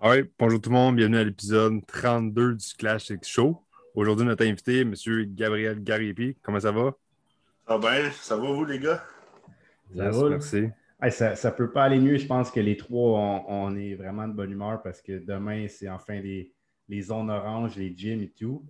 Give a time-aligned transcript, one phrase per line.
[0.00, 3.60] Oui, bonjour tout le monde, bienvenue à l'épisode 32 du Clash X Show.
[3.96, 4.94] Aujourd'hui, notre invité, M.
[5.34, 6.36] Gabriel Garipi.
[6.40, 6.92] Comment ça va?
[7.66, 9.02] Ça va bien, ça va vous les gars?
[9.96, 10.68] Ça va, merci.
[11.10, 12.16] ça ne peut pas aller mieux.
[12.16, 15.88] Je pense que les trois, on, est vraiment de bonne humeur parce que demain, c'est
[15.88, 16.54] enfin les,
[16.88, 18.64] les zones oranges, les gyms et tout.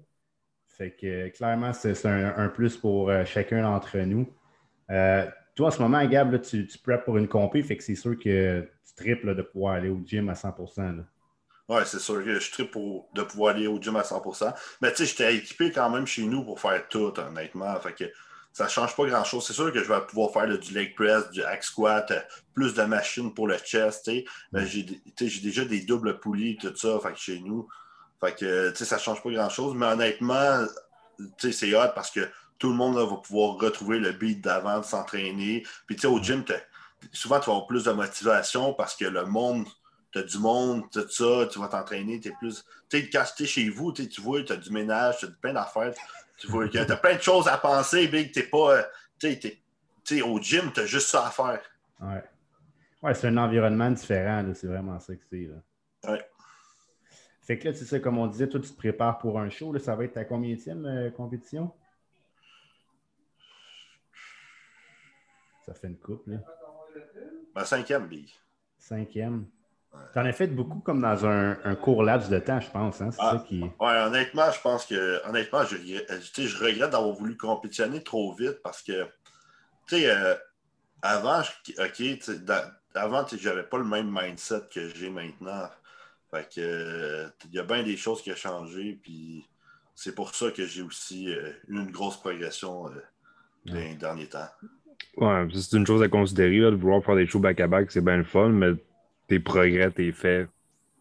[0.66, 4.32] Fait que clairement, c'est un, plus pour euh, chacun d'entre nous.
[4.88, 8.18] Euh, toi, en ce moment, Gab, tu, tu pour une compé, fait que c'est sûr
[8.18, 10.52] que tu triples de pouvoir aller au gym à 100
[11.68, 14.90] oui, c'est sûr que je tripe pour, de pouvoir aller au gym à 100% Mais
[14.90, 17.78] tu sais, j'étais équipé quand même chez nous pour faire tout, honnêtement.
[17.80, 18.04] Fait que
[18.52, 19.46] ça ne change pas grand-chose.
[19.46, 22.20] C'est sûr que je vais pouvoir faire du leg press, du hack squat, euh,
[22.54, 24.10] plus de machines pour le chest.
[24.52, 24.84] Mais j'ai
[25.42, 27.68] déjà des doubles poulies, tout ça, chez nous.
[28.20, 29.74] Fait que ça ne change pas grand-chose.
[29.76, 30.64] Mais honnêtement,
[31.38, 32.28] c'est hot parce que
[32.58, 35.64] tout le monde va pouvoir retrouver le beat d'avant, de s'entraîner.
[35.86, 36.44] Puis au gym,
[37.12, 39.66] souvent, tu vas avoir plus de motivation parce que le monde
[40.12, 42.64] tu as du monde, tout ça, tu vas t'entraîner, tu es plus.
[42.88, 45.30] Tu sais, quand tu es chez vous, tu vois, tu as du ménage, tu as
[45.40, 45.94] plein d'affaires.
[46.38, 48.32] Tu vois, tu as plein de choses à penser, Big.
[48.32, 48.84] Tu pas.
[49.18, 49.38] Tu
[50.04, 51.60] sais, au gym, tu as juste ça à faire.
[52.00, 52.22] Ouais.
[53.02, 55.50] Ouais, c'est un environnement différent, c'est vraiment ça que c'est.
[56.08, 56.24] Ouais.
[57.42, 59.72] Fait que là, tu sais, comme on disait, toi, tu te prépares pour un show.
[59.72, 61.72] Là, ça va être ta combienième euh, compétition?
[65.64, 66.38] Ça fait une coupe, là.
[67.54, 68.30] Ma cinquième, Big.
[68.78, 69.46] Cinquième.
[70.12, 73.00] Tu en as fait beaucoup comme dans un, court laps de temps, je pense.
[73.00, 73.10] Hein?
[73.18, 73.62] Ah, qui...
[73.78, 79.06] honnêtement, je pense que honnêtement, je, je regrette d'avoir voulu compétitionner trop vite parce que
[79.88, 80.34] tu sais, euh,
[81.02, 81.40] avant,
[81.78, 82.02] OK,
[82.94, 85.68] avant, j'avais pas le même mindset que j'ai maintenant.
[86.30, 89.46] Fait que il y a bien des choses qui ont changé, puis
[89.94, 92.90] c'est pour ça que j'ai aussi euh, eu une grosse progression euh,
[93.64, 94.48] dans les derniers temps.
[95.16, 98.24] Ouais, c'est une chose à considérer, de vouloir faire des shows back-à-back, c'est bien le
[98.24, 98.72] fun, mais
[99.28, 100.48] tes progrès, tes faits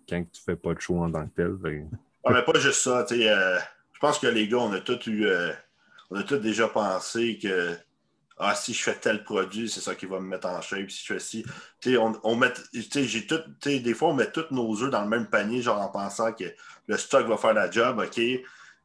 [0.07, 1.87] quand tu fais pas de show en tant que tel.
[2.23, 3.05] Ah, mais pas juste ça.
[3.11, 3.59] Euh,
[3.93, 5.25] je pense que les gars, on a tous eu.
[5.25, 5.51] Euh,
[6.09, 7.75] on a tous déjà pensé que
[8.37, 10.91] ah, si je fais tel produit, c'est ça qui va me mettre en shape.
[10.91, 11.45] Si je fais ci.
[11.97, 15.27] On, on met, j'ai tout, des fois, on met tous nos œufs dans le même
[15.27, 16.45] panier, genre en pensant que
[16.87, 18.21] le stock va faire la job, OK?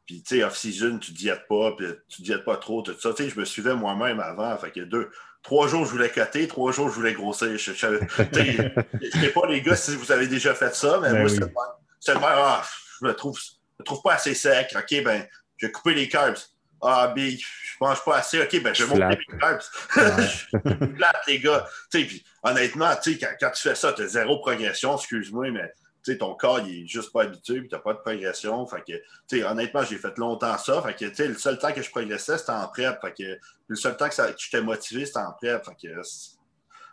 [0.06, 3.12] Puis, tu sais, off-season, tu diètes pas, puis tu diètes pas trop, tout ça.
[3.12, 4.56] Tu sais, je me suivais moi-même avant.
[4.58, 5.10] Fait que deux,
[5.42, 7.56] trois jours, je voulais coter, trois jours, je voulais grossir.
[7.58, 11.28] Je ne sais pas, les gars, si vous avez déjà fait ça, mais ben moi,
[11.28, 12.28] c'est le même.
[12.28, 12.64] Ah,
[13.00, 13.38] je me trouve,
[13.78, 14.75] me trouve pas assez sec.
[14.76, 15.26] OK, ben,
[15.56, 16.38] je vais couper les carbs.
[16.84, 18.42] Ah, big, je mange pas assez.
[18.42, 19.62] OK, ben, je vais monter les carbs.
[19.97, 21.66] je plate, les gars.
[21.91, 25.72] Puis, honnêtement, quand, quand tu fais ça, tu as zéro progression, excuse-moi, mais
[26.18, 28.66] ton corps, il est juste pas habitué, puis tu n'as pas de progression.
[28.66, 30.82] Fait que, honnêtement, j'ai fait longtemps ça.
[30.82, 33.00] Fait que, le seul temps que je progressais, c'était en prep.
[33.00, 35.64] Fait que, le seul temps que, j'étais motivé, c'était en prep.
[35.64, 36.02] Fait que,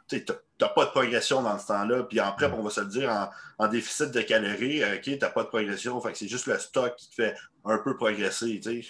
[0.08, 0.26] tu
[0.62, 2.04] n'as pas de progression dans ce temps-là.
[2.04, 5.30] Puis en prep, on va se le dire, en, déficit de calories, OK, tu n'as
[5.30, 6.00] pas de progression.
[6.02, 8.90] Fait que c'est juste le stock qui te fait un peu progresser, tu sais.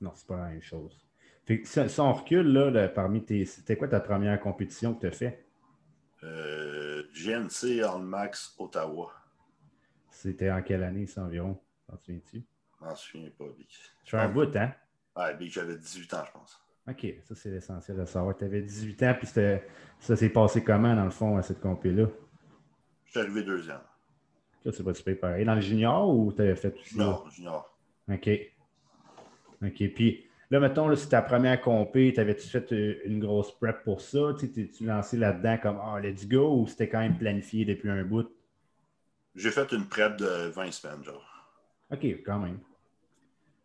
[0.00, 0.96] Non, c'est pas la même chose.
[1.44, 3.44] Fait que, si, on recule, là, parmi tes.
[3.46, 5.47] C'était quoi ta première compétition que tu as fait?
[6.24, 9.12] Euh, GNC en max Ottawa.
[10.10, 11.60] C'était en quelle année, ça environ?
[11.88, 12.42] T'en souviens-tu?
[12.80, 13.68] Je m'en souviens pas, Vic.
[14.04, 14.72] Tu fais un bout, hein?
[15.16, 16.60] Ouais, Vic, j'avais 18 ans, je pense.
[16.88, 18.36] OK, ça c'est l'essentiel de savoir.
[18.36, 19.26] Tu avais 18 ans, puis
[20.00, 22.06] ça s'est passé comment, dans le fond, à cette compé-là?
[23.04, 23.80] Je suis arrivé deuxième.
[24.64, 25.44] Ça, c'est pas super pareil.
[25.44, 26.96] Dans le junior ou tu avais fait tout ça?
[26.96, 27.78] Non, junior.
[28.10, 28.28] OK.
[29.62, 29.88] OK.
[29.94, 34.34] Puis Là, mettons, c'est ta première compé, t'avais-tu fait euh, une grosse prep pour ça?
[34.38, 38.30] T'es-tu lancé là-dedans comme Ah, let's go ou c'était quand même planifié depuis un bout?
[39.34, 41.22] J'ai fait une prep de 20 semaines, genre.
[41.90, 42.58] OK, quand même.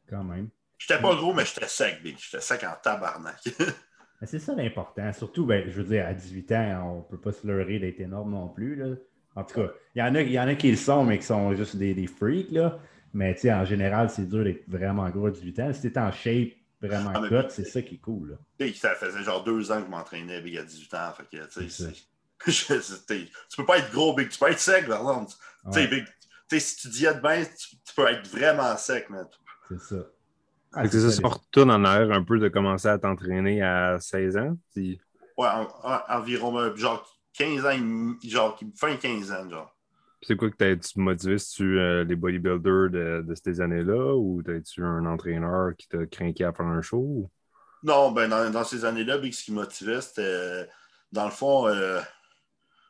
[0.10, 0.50] Quand même.
[0.78, 2.18] J'étais pas gros, mais j'étais sec, Big.
[2.20, 3.38] J'étais sec en tabarnak.
[4.24, 5.12] c'est ça l'important.
[5.14, 8.02] Surtout, ben, je veux dire, à 18 ans, on ne peut pas se leurrer d'être
[8.02, 8.76] énorme non plus.
[8.76, 8.96] Là.
[9.36, 11.26] En tout cas, il y, en a, y en a qui le sont, mais qui
[11.26, 12.52] sont juste des, des freaks.
[12.52, 12.78] Là.
[13.14, 15.74] Mais en général, c'est dur d'être vraiment gros à 18 ans.
[15.74, 16.50] Si tu es en shape,
[16.88, 18.38] vraiment ah, c'est ça qui est cool.
[18.76, 21.14] Ça faisait genre deux ans que je m'entraînais il y a 18 ans.
[21.16, 21.92] Fait que,
[23.50, 24.30] tu peux pas être gros, Big.
[24.30, 25.32] Tu peux être sec, par exemple.
[26.52, 29.08] si tu diètes bien, tu, peux être vraiment sec.
[29.70, 29.96] C'est ça.
[30.74, 34.38] Ah, c'est ça, ça retourne en arrière un peu de commencer à t'entraîner à 16
[34.38, 34.58] ans?
[34.76, 35.48] Ouais,
[36.10, 39.73] environ genre 15 ans, genre fin 15 ans, genre.
[40.26, 41.38] C'est quoi que t'as-tu motivé?
[41.38, 46.46] tu euh, les bodybuilders de, de ces années-là ou t'as-tu un entraîneur qui t'a craqué
[46.46, 47.30] à faire un show?
[47.84, 50.70] Non, ben dans, ces années-là, ce qui motivait, c'était
[51.12, 52.00] dans le fond, euh,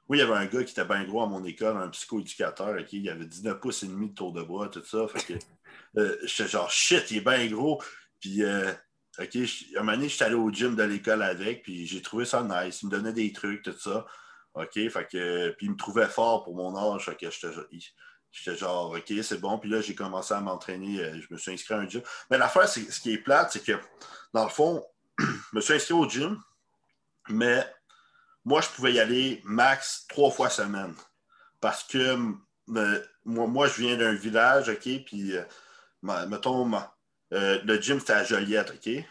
[0.07, 2.85] oui, il y avait un gars qui était bien gros à mon école, un psychoéducateur,
[2.85, 5.07] qui il avait 19 pouces et demi de tour de bras, tout ça.
[5.07, 5.39] Fait que
[5.99, 7.81] euh, j'étais genre shit, il est bien gros.
[8.19, 12.01] Puis OK, à un moment donné, j'étais allé au gym de l'école avec, puis j'ai
[12.01, 12.83] trouvé ça nice.
[12.83, 14.05] Il me donnait des trucs, tout ça.
[14.55, 17.05] OK, fait que, puis il me trouvait fort pour mon âge.
[17.05, 19.57] Fait que j'étais genre, OK, c'est bon.
[19.57, 20.99] Puis là, j'ai commencé à m'entraîner.
[20.99, 22.01] euh, Je me suis inscrit à un gym.
[22.29, 23.73] Mais l'affaire, ce qui est plate, c'est que,
[24.33, 24.85] dans le fond,
[25.19, 26.39] je me suis inscrit au gym,
[27.29, 27.65] mais
[28.45, 30.93] moi, je pouvais y aller max trois fois semaine.
[31.61, 32.17] Parce que
[32.75, 35.43] euh, moi, moi, je viens d'un village, OK, puis, euh,
[36.27, 36.69] mettons,
[37.33, 39.03] euh, le gym, c'était à Joliette, OK?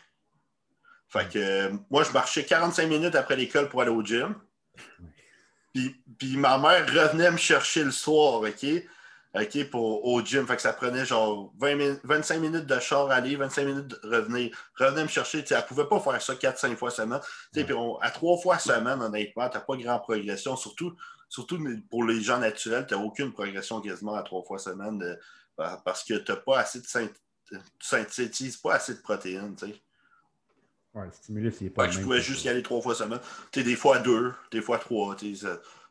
[1.09, 4.35] Fait que moi, je marchais 45 minutes après l'école pour aller au gym.
[5.73, 8.67] Puis, puis ma mère revenait me chercher le soir, OK?
[9.35, 10.47] OK, pour, au gym.
[10.47, 13.99] Fait que ça prenait genre 20 min- 25 minutes de char aller, 25 minutes de
[14.05, 14.55] revenir.
[14.79, 15.41] Revenait me chercher.
[15.41, 17.19] Tu sais, Elle ne pouvait pas faire ça 4-5 fois semaine.
[17.21, 17.65] Tu sais, Ouais.
[17.65, 20.55] Puis on- à trois fois semaine, honnêtement, tu n'as pas grande progression.
[20.57, 20.95] Surtout,
[21.31, 21.59] surtout
[21.89, 25.17] pour les gens naturels, tu n'as aucune progression quasiment à trois fois semaine euh,
[25.57, 26.87] par- parce que tu n'as pas assez de
[27.81, 29.57] synthétises pas assez de protéines.
[30.95, 32.49] Ouais, le stimulus, il est pas Fait le que je même pouvais juste ça.
[32.49, 33.21] y aller trois fois semaine.
[33.51, 35.17] Tu sais, des fois deux, des fois trois.
[35.17, 35.47] tu sais,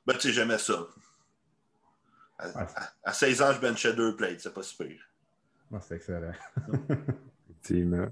[0.05, 0.85] Ben, tu sais, j'aimais ça.
[2.37, 2.53] À, Ouais.
[2.75, 4.87] à- à 16 ans, je benchais deux plates, c'est pas super.
[5.71, 6.31] Ouais, c'est excellent.
[7.49, 8.07] Effectivement.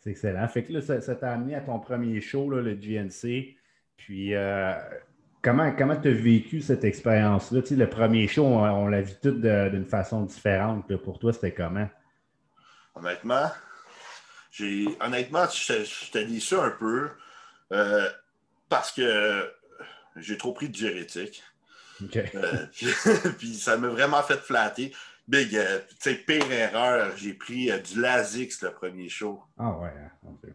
[0.00, 0.46] C'est excellent.
[0.48, 3.56] Fait que là, ça ça t'a amené à ton premier show, là, le GNC.
[3.96, 4.74] Puis, euh,
[5.42, 7.62] comment tu as vécu cette expérience-là?
[7.62, 10.88] Tu sais, le premier show, on, on l'a vu tout d'une façon différente.
[10.90, 10.98] là.
[10.98, 11.88] Pour toi, c'était comment?
[12.94, 13.50] Honnêtement,
[14.56, 17.10] j'ai honnêtement, j'étais j'étais déçu un peu
[17.72, 18.08] euh,
[18.68, 19.52] parce que
[20.16, 21.42] j'ai trop pris de diurétique.
[22.16, 22.86] Euh, puis,
[23.38, 24.94] puis ça m'a vraiment fait flatter.
[25.28, 29.42] Big, euh, tu sais, pire erreur, j'ai pris du Lasix le premier show.
[29.58, 29.88] Ah ouais.
[29.88, 30.50] hein, ok.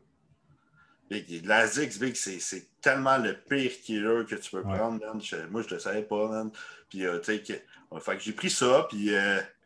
[1.10, 4.78] Big, Lasix, Big, c'est c'est tellement le pire killer que tu peux Ouais.
[4.78, 5.22] prendre, man.
[5.22, 6.52] Je- moi, je le savais pas, man.
[6.90, 9.10] Puis, tu sais, que- que j'ai pris ça, puis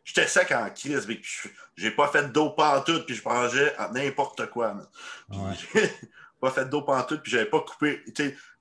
[0.06, 4.72] j'étais sec en crise, je- J'ai pas fait d'eau pantoute, puis je mangeais n'importe quoi,
[4.72, 4.86] man.
[5.30, 5.52] Puis Ouais.
[5.74, 5.92] j'ai
[6.40, 8.02] pas fait d'eau pantoute, puis j'avais pas coupé.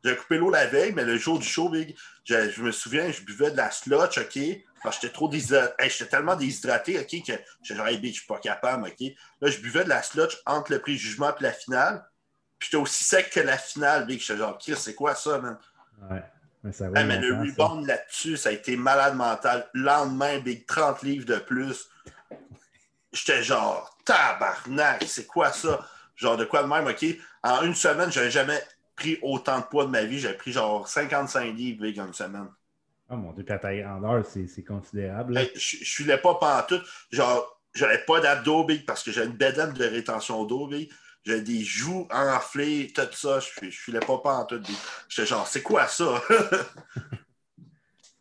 [0.04, 1.96] J'avais coupé l'eau la veille, mais le jour du show, Big,
[2.26, 4.38] je me souviens, je buvais de la slotch, OK?
[4.84, 5.74] Parce que j'étais trop déshydraté.
[5.80, 7.34] Hey, j'étais tellement déshydraté, OK, que
[7.64, 9.14] j'étais genre, hey, Big, je suis pas capable, OK?
[9.42, 12.06] Là, je buvais de la slotch entre le pré-jugement et la finale.
[12.60, 14.20] Puis j'étais aussi sec que la finale, Big.
[14.20, 15.58] J'étais genre, Chris, c'est quoi ça, man?
[16.12, 16.22] Ouais.
[16.66, 19.70] Mais, ça va Hey, mais le rebound là-dessus, ça a été malade mental.
[19.74, 21.90] Le lendemain, Big, 30 livres de plus.
[23.14, 25.88] J'étais genre, tabarnak, c'est quoi ça?
[26.16, 27.06] Genre, de quoi de même, OK?
[27.44, 28.60] En une semaine, j'avais jamais
[28.96, 30.20] pris autant de poids de ma vie.
[30.20, 32.48] J'avais pris genre 55 livres, Big, en une semaine.
[33.10, 35.38] Oh mon Dieu, puis à ta grandeur, c'est c'est considérable.
[35.38, 36.84] Hey, je filais pas pantoute.
[37.12, 40.92] Genre, j'avais pas d'abdos, Big, parce que j'ai une bedaine de rétention d'eau, Big.
[41.25, 43.39] J'ai des joues enflées, tout ça.
[43.39, 44.75] Je, je filais pas pantoute, Big.
[45.10, 46.22] J'étais genre, c'est quoi ça?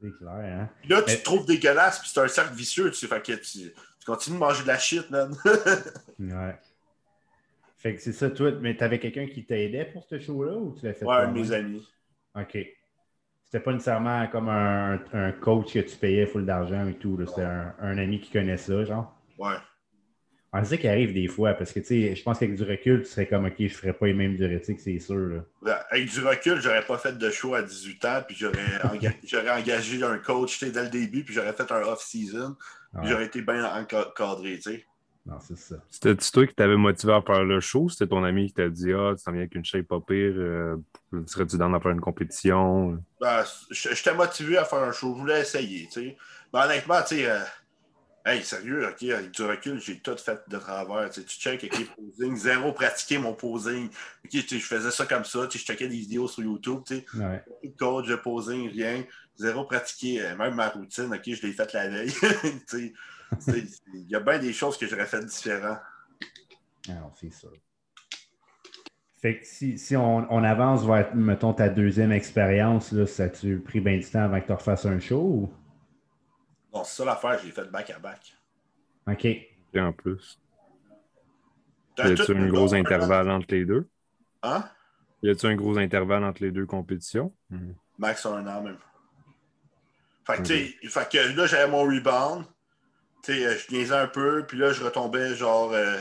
[0.00, 0.68] C'est clair, hein?
[0.82, 3.06] Puis là, tu Mais- te trouves dégueulasse, puis c'est un cercle vicieux, tu sais.
[3.06, 5.34] Fait que tu, tu continues de manger de la shit, man.
[6.18, 6.58] Ouais.
[7.78, 10.86] Fait que c'est ça, toi, mais t'avais quelqu'un qui t'aidait pour ce show-là ou tu
[10.86, 11.86] l'as fait ouais, un de mes amis.
[12.34, 12.58] OK.
[13.44, 17.18] C'était pas nécessairement comme un, un coach que tu payais full d'argent et tout.
[17.26, 19.14] C'était un, un ami qui connaît ça, genre.
[19.38, 19.56] Ouais.
[20.56, 22.62] Ah, c'est ça qui arrive des fois, parce que tu sais, je pense qu'avec du
[22.62, 25.16] recul, tu serais comme OK, je ferais pas les mêmes diurétiques, c'est sûr.
[25.16, 25.40] Là.
[25.62, 29.16] Ben, Avec du recul, j'aurais pas fait de show à 18 ans, puis j'aurais enga-
[29.24, 33.08] j'aurais engagé un coach dès le début, puis j'aurais fait un off-season, puis Ouais.
[33.10, 34.86] j'aurais été bien encadré, tu sais.
[35.26, 35.76] Non, c'est ça.
[35.90, 37.88] C'était-tu toi qui t'avais motivé à faire le show?
[37.88, 40.34] C'était ton ami qui t'a dit Ah, tu t'en viens avec une shape pas pire,
[40.36, 40.76] euh,
[41.26, 43.02] serais-tu dans à faire une compétition?
[43.20, 46.16] Ben, j- j'étais motivé à faire un show, je voulais essayer, tu sais.
[46.52, 47.40] Mais honnêtement, tu sais, euh,
[48.24, 51.10] hey, sérieux, OK, avec du recul, j'ai tout fait de travers.
[51.10, 53.86] Tu sais, tu check avec les posings, zéro pratiqué mon posing.
[53.88, 56.42] OK, tu sais, je faisais ça comme ça, tu sais, je checkais des vidéos sur
[56.42, 57.04] YouTube, tu sais.
[57.14, 57.38] Ouais.
[57.38, 59.04] Pas de coach, de posing, rien.
[59.36, 62.12] Zéro pratiqué, euh, même ma routine, OK, je l'ai faite la veille.
[62.68, 62.94] Tu
[63.38, 65.76] sais, tu Il y a bien des choses que j'aurais fait différent.
[66.88, 67.48] Ah non, c'est ça.
[69.20, 73.58] Fait que si, si on, on avance vers, mettons, ta deuxième expérience, là, ça a-tu
[73.58, 75.20] pris bien du temps avant que tu refasses un show?
[75.22, 75.52] ou-
[76.74, 78.34] Bon, c'est ça l'affaire, j'ai fait back-à-back.
[79.06, 79.24] OK.
[79.24, 80.40] Et en plus.
[81.96, 83.88] Y a-tu un gros intervalle entre les deux?
[84.42, 84.68] Hein?
[85.22, 87.32] Y a-tu un gros intervalle entre les deux compétitions?
[87.50, 87.74] Mhm.
[87.98, 88.78] Max un an même.
[90.26, 92.44] Fait que, tu sais, fait que là, j'avais mon rebound.
[93.22, 96.00] Tu sais, euh, je niaisais un peu, puis là, je retombais genre, euh,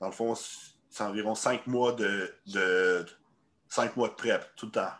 [0.00, 3.04] dans le fond, c'est environ cinq mois de, de,
[3.68, 4.92] cinq mois de prep, tout le temps.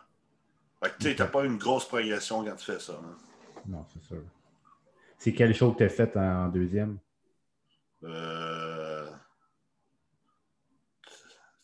[0.83, 2.93] Fait que, tu sais, t'as pas une grosse progression quand tu fais ça.
[2.93, 3.17] hein.
[3.67, 4.23] Non, c'est sûr.
[5.29, 6.99] C'est quel show que tu as fait en deuxième?
[8.03, 9.07] Euh...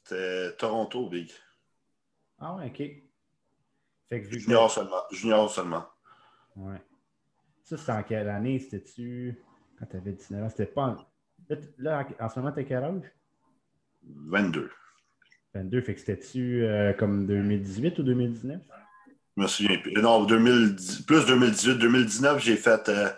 [0.02, 1.30] C'était Toronto, Big.
[2.38, 2.76] Ah ouais, OK.
[2.76, 5.02] Fait que vu que- Junior seulement.
[5.12, 5.86] Junior seulement.
[6.56, 6.76] Ouais.
[7.62, 8.58] Ça, c'était en quelle année?
[8.58, 9.42] C'était-tu
[9.78, 10.48] quand tu avais 19 ans?
[10.50, 10.96] C'était pas en...
[11.78, 13.02] Là, en en ce moment, t'as quel âge?
[14.02, 14.70] 22.
[15.54, 15.80] 22.
[15.80, 18.60] Fait que c'était-tu euh, comme 2018 ou 2019?
[19.38, 19.94] Je me souviens plus.
[19.94, 21.78] Non, 2010, plus 2018.
[21.78, 23.08] 2019, j'ai fait, euh,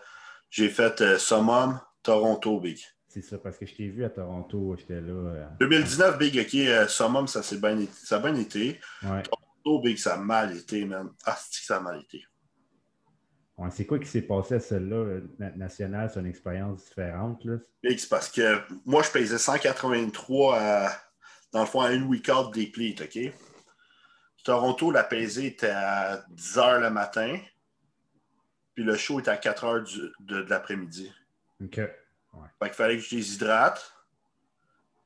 [0.51, 2.79] j'ai fait euh, Summum, Toronto, Big.
[3.09, 5.13] C'est ça, parce que je t'ai vu à Toronto, j'étais là.
[5.13, 7.79] euh, 2019, Big, OK, euh, Summum, ça s'est bien.
[7.93, 8.79] Ça a bien été.
[9.03, 9.23] Ouais.
[9.23, 11.11] Toronto, Big, ça a mal été, man.
[11.25, 12.25] Ah, ça a mal été?
[13.57, 14.97] Ouais, c'est quoi qui s'est passé à celle-là?
[14.97, 17.43] euh, na- Nationale, c'est une expérience différente.
[17.47, 17.57] Là.
[17.83, 20.91] Big, c'est parce que moi, je pesais 183 à,
[21.53, 23.33] dans le fond, à une week-out des plates, OK?
[24.45, 27.39] Toronto, la pesée était à 10 h le matin,
[28.77, 31.13] puis le show était à 4 h du- de, de l'après-midi.
[31.65, 31.75] OK.
[31.77, 33.93] Fait qu'il fallait que je déshydrate,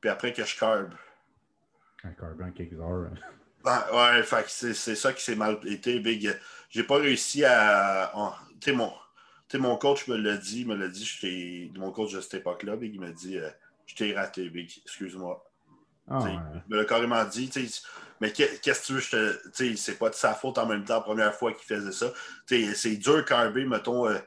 [0.01, 0.93] puis après que je carbe.
[2.03, 3.09] Un carbon quelques heures.
[3.09, 3.13] hein.
[3.63, 6.37] Ouais, ouais, fait que c'est c'est ça qui s'est mal été, Big.
[6.69, 8.11] J'ai pas réussi à.
[8.15, 8.91] en- Tu sais, mon,
[9.55, 12.99] mon coach me l'a dit, me l'a dit, mon coach de cette époque-là, Big, il
[12.99, 13.49] m'a dit euh,
[13.85, 15.45] Je t'ai raté, Big, excuse-moi.
[16.07, 16.35] Sais, ouais.
[16.67, 17.81] Il me l'a carrément dit, tu sais,
[18.21, 19.75] mais qu'est- qu'est-ce que tu veux, je te.
[19.75, 22.13] C'est pas de sa faute en même temps, la première fois qu'il faisait ça.
[22.45, 24.19] C'est dur, carber, mettons, euh,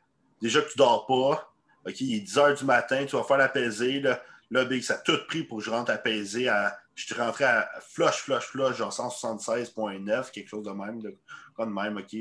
[0.43, 1.55] déjà que tu dors pas,
[1.87, 4.21] OK, il est 10 h du matin, tu vas faire la pesée, là,
[4.51, 6.77] là, Big, ça a tout pris pour que je rentre peser à.
[6.97, 11.11] Je suis rentré à flush, flush, flush, genre 176,9, quelque chose de même, de,
[11.59, 12.17] de même, OK.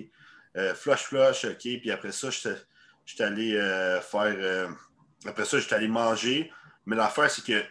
[0.56, 2.56] Euh, flush, flush, OK, puis après ça, j'étais
[3.06, 4.70] j'étais allé euh, faire.
[5.25, 6.51] après ça, j'étais allé manger,
[6.86, 7.63] mais l'affaire, c'est que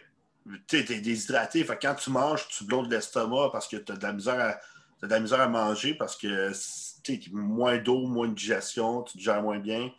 [0.67, 1.63] tu es déshydraté.
[1.63, 4.39] Fait que quand tu manges, tu bloques l'estomac parce que tu as de la misère
[4.39, 4.59] à,
[4.99, 6.51] t'as de la misère à manger parce que
[7.33, 9.91] moins d'eau, moins de digestion, tu digères moins bien.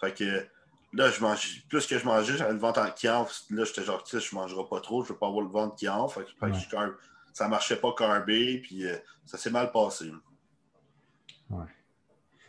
[0.00, 0.46] Fait que
[0.92, 3.34] là, je mangeais, plus que je mangeais, j'avais le ventre en qui enfle.
[3.50, 5.42] Là, j'étais genre, tu sais, je ne mangerai pas trop, je ne veux pas avoir
[5.42, 6.20] le ventre qui enfle.
[6.20, 6.60] Fait que, fait que Ouais.
[6.60, 6.96] je carbe-
[7.32, 8.96] ça ne marchait pas carbé, puis euh,
[9.26, 10.10] ça s'est mal passé.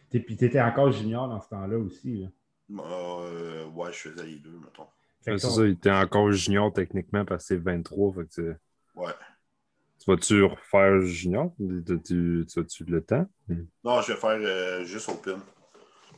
[0.10, 2.18] T'es- Puis tu étais encore junior dans ce temps-là aussi.
[2.18, 2.28] Là.
[2.84, 4.88] Euh, ouais, je faisais les deux, mettons.
[5.26, 8.14] C'est ça, il était encore junior techniquement parce que c'est 23.
[8.14, 8.56] Fait que
[8.96, 9.12] Ouais.
[10.00, 11.52] tu vas-tu refaire junior?
[11.58, 13.26] Tu, tu, tu le temps?
[13.84, 15.40] Non, je vais faire euh, juste au pin.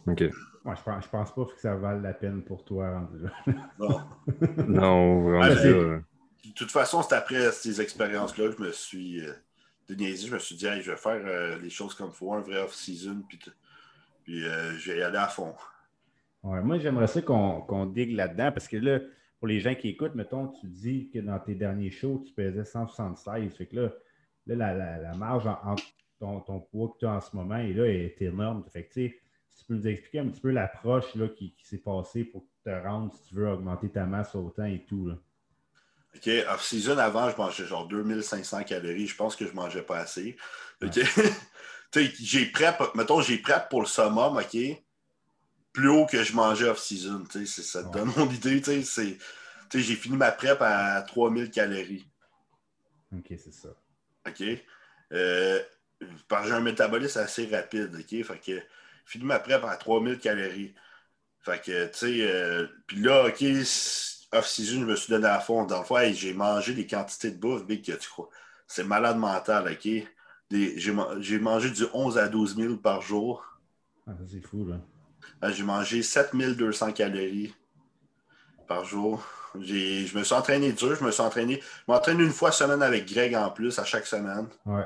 [0.07, 0.21] OK.
[0.65, 3.31] Ouais, je, pense, je pense pas que ça vale la peine pour toi rendu là.
[3.79, 4.01] Non.
[4.67, 5.41] Non, vraiment.
[5.43, 9.31] Ah, là, De toute façon, c'est après ces expériences-là que je me suis euh,
[9.87, 10.27] déniaisé.
[10.27, 12.41] Je me suis dit, Hey, je vais faire euh, les choses comme il faut, un
[12.41, 13.39] vrai off-season, puis,
[14.23, 15.55] puis euh, je vais y aller à fond.
[16.43, 18.99] Ouais, moi, j'aimerais ça qu'on digue là-dedans parce que là,
[19.39, 22.63] pour les gens qui écoutent, mettons, tu dis que dans tes derniers shows, tu pesais
[22.65, 23.53] 176.
[23.55, 23.93] Fait que là,
[24.47, 25.83] là la, la- la marge en- entre
[26.19, 28.63] ton, ton poids que tu as en ce moment et là est énorme.
[28.71, 31.65] Fait que, tu sais, si tu peux nous expliquer un petit peu l'approche qui, qui
[31.65, 35.07] s'est passée pour te rendre, si tu veux, augmenter ta masse autant et tout.
[35.07, 35.15] Là.
[36.15, 39.07] OK, off-season, avant, je mangeais genre 2500 calories.
[39.07, 40.35] Je pense que je mangeais pas assez.
[40.83, 40.99] OK?
[41.89, 44.57] Tu sais, j'ai prep, mettons, j'ai prep pour le summum, OK?
[45.77, 47.23] Plus haut que je mangeais off-season.
[47.45, 48.63] Ça te donne mon idée.
[48.63, 52.03] J'ai fini ma prep à 3000 calories.
[53.15, 53.69] OK, c'est ça.
[54.27, 54.43] OK?
[55.13, 55.59] Euh,
[56.01, 58.23] j'ai un métabolisme assez rapide, OK?
[58.23, 58.59] Fait que
[59.05, 60.73] fini ma prep à 3000 calories.
[61.41, 63.43] Fait que, tu sais, euh, puis là, OK,
[64.33, 65.63] off-season, je me suis donné à fond.
[65.65, 68.29] Dans le fond, hey, j'ai mangé des quantités de bouffe, big, que tu crois.
[68.65, 69.87] C'est malade mental, OK?
[70.49, 73.45] J'ai man- j'ai mangé du 11 à 12 000 par jour.
[74.07, 74.81] Ah, c'est fou, là.
[75.43, 77.53] Euh, J'ai mangé 7200 calories
[78.67, 79.23] par jour.
[79.59, 81.59] J'ai- Je me suis entraîné dur, je me suis entraîné.
[81.61, 84.47] Je m'entraîne une fois semaine avec Greg en plus, à chaque semaine.
[84.65, 84.85] Ouais.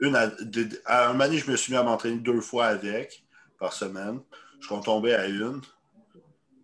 [0.00, 2.66] Une à, de- à un moment donné, je me suis mis à m'entraîner deux fois
[2.66, 3.24] avec
[3.58, 4.20] par semaine.
[4.60, 5.60] Je suis retombé à une.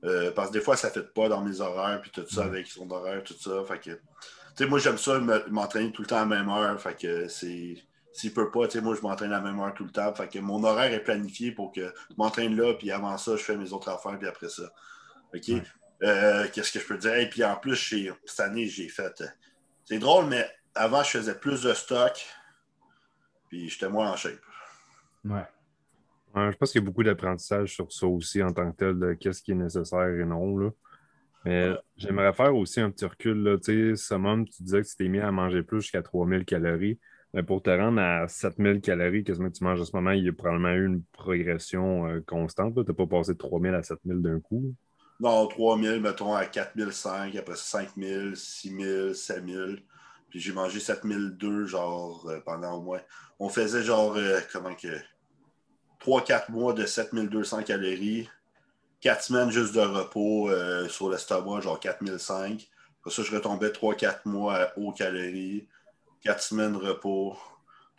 [0.05, 2.45] Euh, parce que des fois, ça ne fait pas dans mes horaires, puis tout ça,
[2.45, 3.65] avec son horaire, tout ça.
[3.67, 3.99] Fait que, tu
[4.57, 6.79] sais, moi, j'aime ça, me- m'entraîner tout le temps à la même heure.
[6.81, 7.77] Fait que c'est.
[8.15, 10.15] S'il peut pas, tu sais, moi, je m'entraîne à la même heure tout le temps.
[10.15, 13.43] Fait que mon horaire est planifié pour que je m'entraîne là, puis avant ça, je
[13.43, 14.63] fais mes autres affaires, puis après ça.
[15.35, 15.43] OK?
[15.49, 15.63] Ouais.
[16.05, 17.15] Euh, Qu'est-ce que je peux dire?
[17.17, 17.77] Et puis en plus,
[18.25, 19.21] cette année, j'ai fait.
[19.21, 19.27] euh,
[19.85, 22.25] C'est drôle, mais avant, je faisais plus de stock,
[23.49, 24.39] puis j'étais moins en shape.
[25.25, 25.45] Ouais.
[26.35, 28.99] Ouais, je pense qu'il y a beaucoup d'apprentissage sur ça aussi en tant que tel,
[28.99, 30.57] de qu'est-ce qui est nécessaire et non.
[30.59, 30.71] Là.
[31.45, 31.79] Mais Ouais.
[31.97, 33.43] j'aimerais faire aussi un petit recul.
[33.43, 33.59] Là.
[33.59, 36.99] Tu sais, Summum, tu disais que tu t'es mis à manger plus jusqu'à 3000 calories.
[37.43, 40.29] Pour te rendre à 7000 calories, quasiment que tu manges en ce moment, il y
[40.29, 42.75] a probablement eu une progression euh, constante.
[42.75, 44.73] Tu n'as pas passé de 3000 à 7000 d'un coup.
[45.19, 49.83] Non, 3000, mettons à 4005, après ça 5000, 6000, 7000.
[50.31, 53.01] Puis j'ai mangé 7002, genre, euh, pendant au moins.
[53.41, 54.97] On faisait genre, euh, comment que.
[56.01, 58.29] 3-4 mois de 7200 calories.
[59.01, 60.51] 4 semaines juste de repos
[60.89, 62.69] sur l'estomac, genre 4005.
[63.01, 65.67] Après ça, je retombais 3-4 mois à haut calories.
[66.25, 67.37] 4 semaines repos.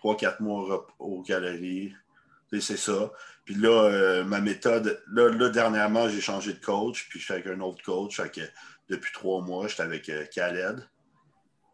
[0.03, 3.12] 3-4 mois aux sais, C'est ça.
[3.46, 7.34] Puis là, euh, ma méthode, là, là, dernièrement, j'ai changé de coach, puis je suis
[7.34, 8.20] avec un autre coach.
[8.20, 8.41] Fait que
[8.89, 10.88] depuis trois mois, j'étais avec euh, Khaled.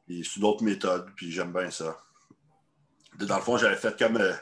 [0.05, 1.97] Puis c'est une autre méthode, puis j'aime bien ça.
[3.17, 4.33] Dans le fond, j'avais fait comme euh,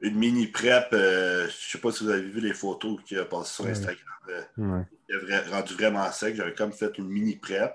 [0.00, 0.88] une mini prep.
[0.92, 3.98] je ne sais pas si vous avez vu les photos qui a passé sur Instagram.
[5.08, 6.34] Il a rendu vraiment sec.
[6.34, 7.72] J'avais comme fait une mini prep.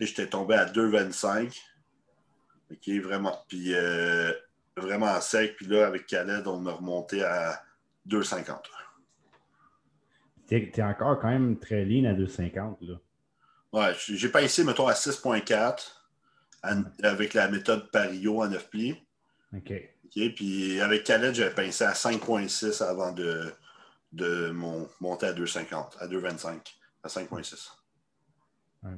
[0.00, 1.56] J'étais tombé à 2,25.
[2.70, 3.44] OK, vraiment.
[3.48, 3.74] Puis
[4.76, 5.56] vraiment sec.
[5.56, 7.62] Puis là, avec Khaled, on a remonté à
[8.08, 8.58] 2,50.
[10.46, 12.76] Tu es, encore quand même très lean à 2,50.
[12.82, 12.94] Là.
[13.72, 16.00] Ouais, j'ai passé, mettons, à 6,4
[17.02, 18.94] avec la méthode Pario en 9 plis.
[19.54, 19.72] OK.
[20.10, 23.52] Puis avec Khaled, j'avais pincé à 5,6 avant de,
[24.12, 24.50] de
[25.00, 26.60] monter à 2,50, à 2,25,
[27.02, 27.70] à 5,6.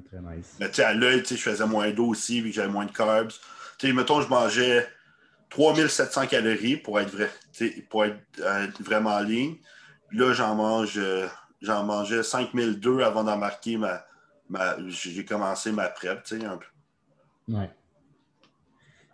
[0.08, 0.56] Très nice.
[0.60, 2.92] Mais tu sais, à l'œil, je faisais moins d'eau aussi, vu que j'avais moins de
[2.92, 3.32] carbs.
[3.78, 4.86] Tu sais, mettons, je mangeais
[5.50, 7.30] 3700 calories pour être, vrai,
[7.88, 9.56] pour être, vraiment en ligne.
[10.12, 11.00] Là, j'en mange,
[11.60, 14.04] j'en mangeais 5002 avant d'en marquer ma,
[14.48, 16.66] ma j'ai commencé ma prep, tu sais, un peu.
[17.48, 17.70] Ouais.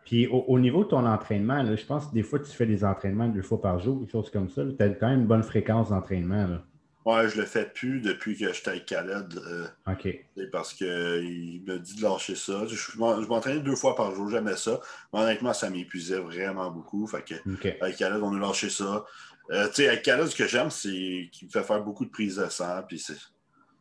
[0.04, 3.28] Puis au, niveau de ton entraînement, je pense que des fois, tu fais des entraînements
[3.28, 4.62] deux fois par jour, des choses comme ça.
[4.64, 6.58] Tu as quand même une bonne fréquence d'entraînement.
[7.04, 9.34] Ouais, je le fais plus depuis que j'étais avec Khaled.
[9.46, 10.08] Euh, OK.
[10.52, 12.64] Parce qu'il me dit de lâcher ça.
[12.66, 14.80] Je, m'entraînais deux fois par jour, j'aimais ça.
[15.12, 17.06] Mais honnêtement, ça m'épuisait vraiment beaucoup.
[17.06, 17.34] Fait que,
[17.82, 19.04] Avec Khaled, on a lâché ça.
[19.50, 22.10] Euh, tu sais, avec Khaled, ce que j'aime, c'est qu'il me fait faire beaucoup de
[22.10, 22.82] prises de sang.
[22.86, 23.16] Puis c'est,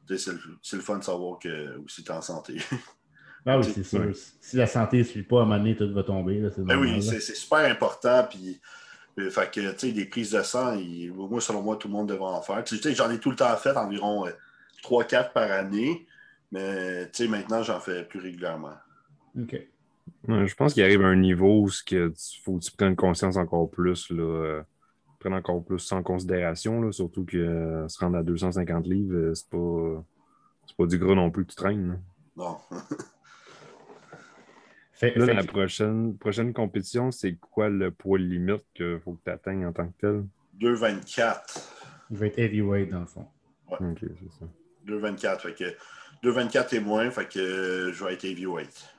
[0.10, 0.40] le,
[0.74, 2.58] le, fun de savoir que aussi tu es en santé.
[3.46, 4.12] Ah oui, c'est sûr.
[4.40, 6.40] Si la santé ne suit pas, à un moment donné, tout va tomber.
[6.40, 8.28] Là, ben oui, c'est, super important.
[8.30, 8.54] Puis euh,
[9.18, 10.76] fait que, tu sais, des prises de sang,
[11.14, 12.64] moi, selon moi, tout le monde devrait en faire.
[12.64, 14.26] Tu sais, j'en ai tout le temps fait, environ
[14.84, 16.08] 3-4 euh, par année,
[16.52, 18.76] mais, tu sais, maintenant, j'en fais plus régulièrement.
[19.40, 19.56] OK.
[20.28, 22.14] je pense qu'il arrive à un niveau où il
[22.44, 24.62] faut que tu prennes conscience encore plus, là, euh,
[25.20, 30.04] prendre encore plus sans considération, là, surtout que se rendre à 250 livres, c'est pas,
[30.78, 32.02] pas du gros non plus que tu traînes.
[32.36, 32.58] Non.
[35.02, 39.66] là, la prochaine, prochaine compétition, c'est quoi le poids limite qu'il faut que tu atteignes
[39.66, 40.26] en tant que tel?
[40.60, 41.70] 2,24.
[42.12, 43.28] Je vais être heavyweight dans le fond.
[43.70, 43.78] Ouais.
[43.80, 44.46] OK, c'est ça.
[44.86, 45.40] 2,24.
[45.40, 48.96] Fait que 2,24 et moins, fait que je vais être heavyweight.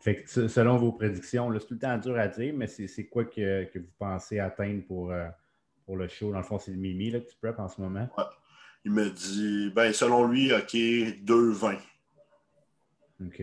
[0.00, 3.24] Fait que selon vos prédictions, c'est tout le temps dur à dire, mais c'est quoi
[3.26, 5.28] que, que, vous pensez atteindre pour, euh,
[5.84, 6.32] pour le show?
[6.32, 8.08] Dans le fond, c'est le Mimi là, que tu prep en ce moment?
[8.16, 8.24] Ouais.
[8.86, 11.76] Il me dit, ben selon lui, OK, 2,20.
[13.26, 13.42] OK.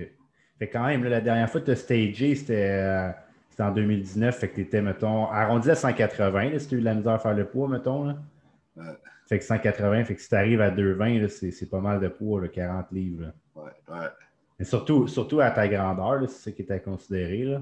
[0.60, 3.12] Fait quand même, la dernière fois que tu as stagé, euh,
[3.50, 4.36] c'était en 2019.
[4.38, 7.14] Fait que tu étais, mettons, arrondi à 180 si tu as eu de la misère
[7.14, 8.06] à faire le poids, mettons.
[8.06, 8.18] Là.
[9.28, 12.48] Fait que 180, fait que si tu arrives à 220, c'est pas mal de poids,
[12.48, 13.34] 40 livres.
[13.56, 14.08] Ouais, ouais.
[14.58, 17.44] Mais surtout, surtout à ta grandeur, c'est ce qui est à considérer.
[17.44, 17.62] Là.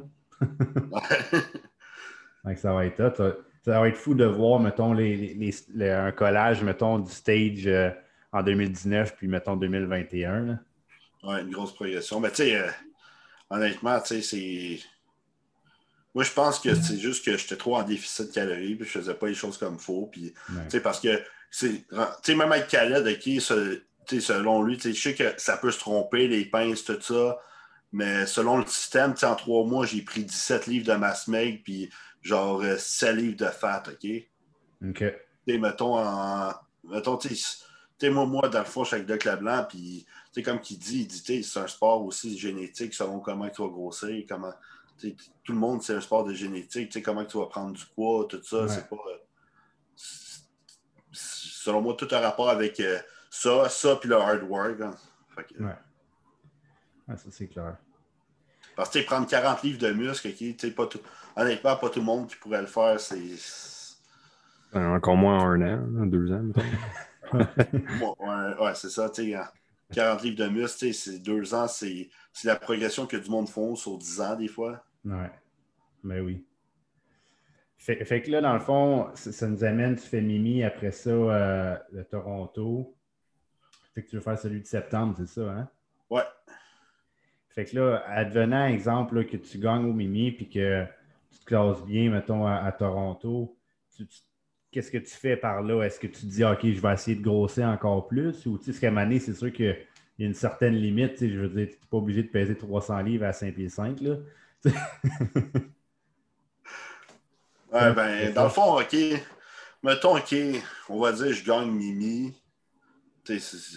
[2.46, 2.56] ouais.
[2.56, 7.12] ça va être Ça va être fou de voir, mettons, les, un collage, mettons, du
[7.12, 7.90] stage euh,
[8.32, 10.60] en 2019 puis, mettons, 2021.
[11.26, 12.20] Oui, une grosse progression.
[12.20, 12.70] Mais tu sais, euh,
[13.50, 14.80] honnêtement, tu sais, c'est.
[16.14, 19.00] Moi, je pense que c'est juste que j'étais trop en déficit de calories, puis je
[19.00, 20.08] faisais pas les choses comme il faut.
[20.10, 21.86] Puis, tu sais, parce que, tu
[22.24, 23.42] sais, même avec Khaled, OK,
[24.22, 27.38] selon lui, je sais que ça peut se tromper, les pinces, tout ça.
[27.92, 31.90] Mais selon le système, en trois mois, j'ai pris 17 livres de masse maigre, puis
[32.22, 34.10] genre 7 euh, livres de fat, OK?
[34.88, 35.04] OK.
[35.48, 36.54] sais, mettons, en.
[36.86, 40.06] Mettons, tu sais, moi, moi, dans le fond, je suis avec Doc Leblanc, puis
[40.36, 43.70] sais, comme il dit, il dit, c'est un sport aussi génétique selon comment tu vas
[43.70, 44.54] grossir, comment.
[45.44, 47.86] Tout le monde, c'est un sport de génétique, tu sais, comment tu vas prendre du
[47.96, 48.98] poids, tout ça, c'est pas.
[51.12, 54.82] Selon moi, tout a rapport avec euh, ça, ça, puis le hard work.
[54.82, 54.96] Hein.
[55.60, 57.16] Ouais.
[57.18, 57.78] ça, c'est clair.
[58.76, 61.00] Parce que prendre 40 livres de muscle, okay, pas tout...
[61.36, 63.20] honnêtement, pas tout le monde qui pourrait le faire, c'est.
[64.74, 66.52] Encore moins un an, deux ans,
[67.34, 69.36] ouais, ouais c'est ça, tu sais.
[69.36, 69.48] Hein.
[69.94, 72.10] 40 livres de muscle, c'est deux ans, c'est
[72.44, 74.84] la progression que du monde font sur 10 ans des fois.
[75.04, 75.30] Ouais.
[76.04, 76.46] Mais ben oui.
[77.78, 81.78] Fait, que là, dans le fond, ça, nous amène, tu fais Mimi après ça, euh,
[82.10, 82.96] Toronto.
[83.94, 85.70] Fait que tu veux faire celui de septembre, c'est ça, hein?
[86.10, 86.24] Ouais.
[87.50, 90.86] Fait que là, advenant exemple que tu gagnes au Mimi puis que
[91.32, 93.56] tu te classes bien, mettons, à, Toronto,
[94.76, 95.84] qu'est-ce que tu fais par là?
[95.84, 98.46] Est-ce que tu te dis, OK, je vais essayer de grossir encore plus?
[98.46, 99.78] Ou, tu sais, qu'à Mané, c'est sûr qu'il
[100.20, 101.18] y a une certaine limite.
[101.22, 104.02] Je veux dire, tu n'es pas obligé de peser 300 livres à 5 pieds 5,
[104.02, 104.18] là.
[107.72, 108.96] ouais, ben, dans le fond, OK,
[109.82, 110.36] mettons, OK,
[110.90, 112.34] on va dire, je gagne Mimi.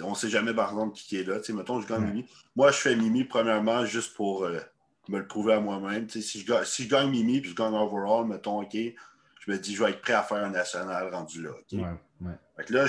[0.03, 1.39] on ne sait jamais, par exemple, qui est là.
[1.51, 2.27] mettons, je gagne Mimi.
[2.57, 4.59] Moi, je fais Mimi, premièrement, juste pour euh,
[5.09, 6.11] me le prouver à moi-même.
[6.11, 8.77] Si je, si je gagne Mimi puis je gagne overall, mettons, OK,
[9.49, 11.51] je me dis, je vais être prêt à faire un national rendu là.
[11.73, 11.81] Ouais,
[12.21, 12.33] ouais.
[12.57, 12.87] Fait que là,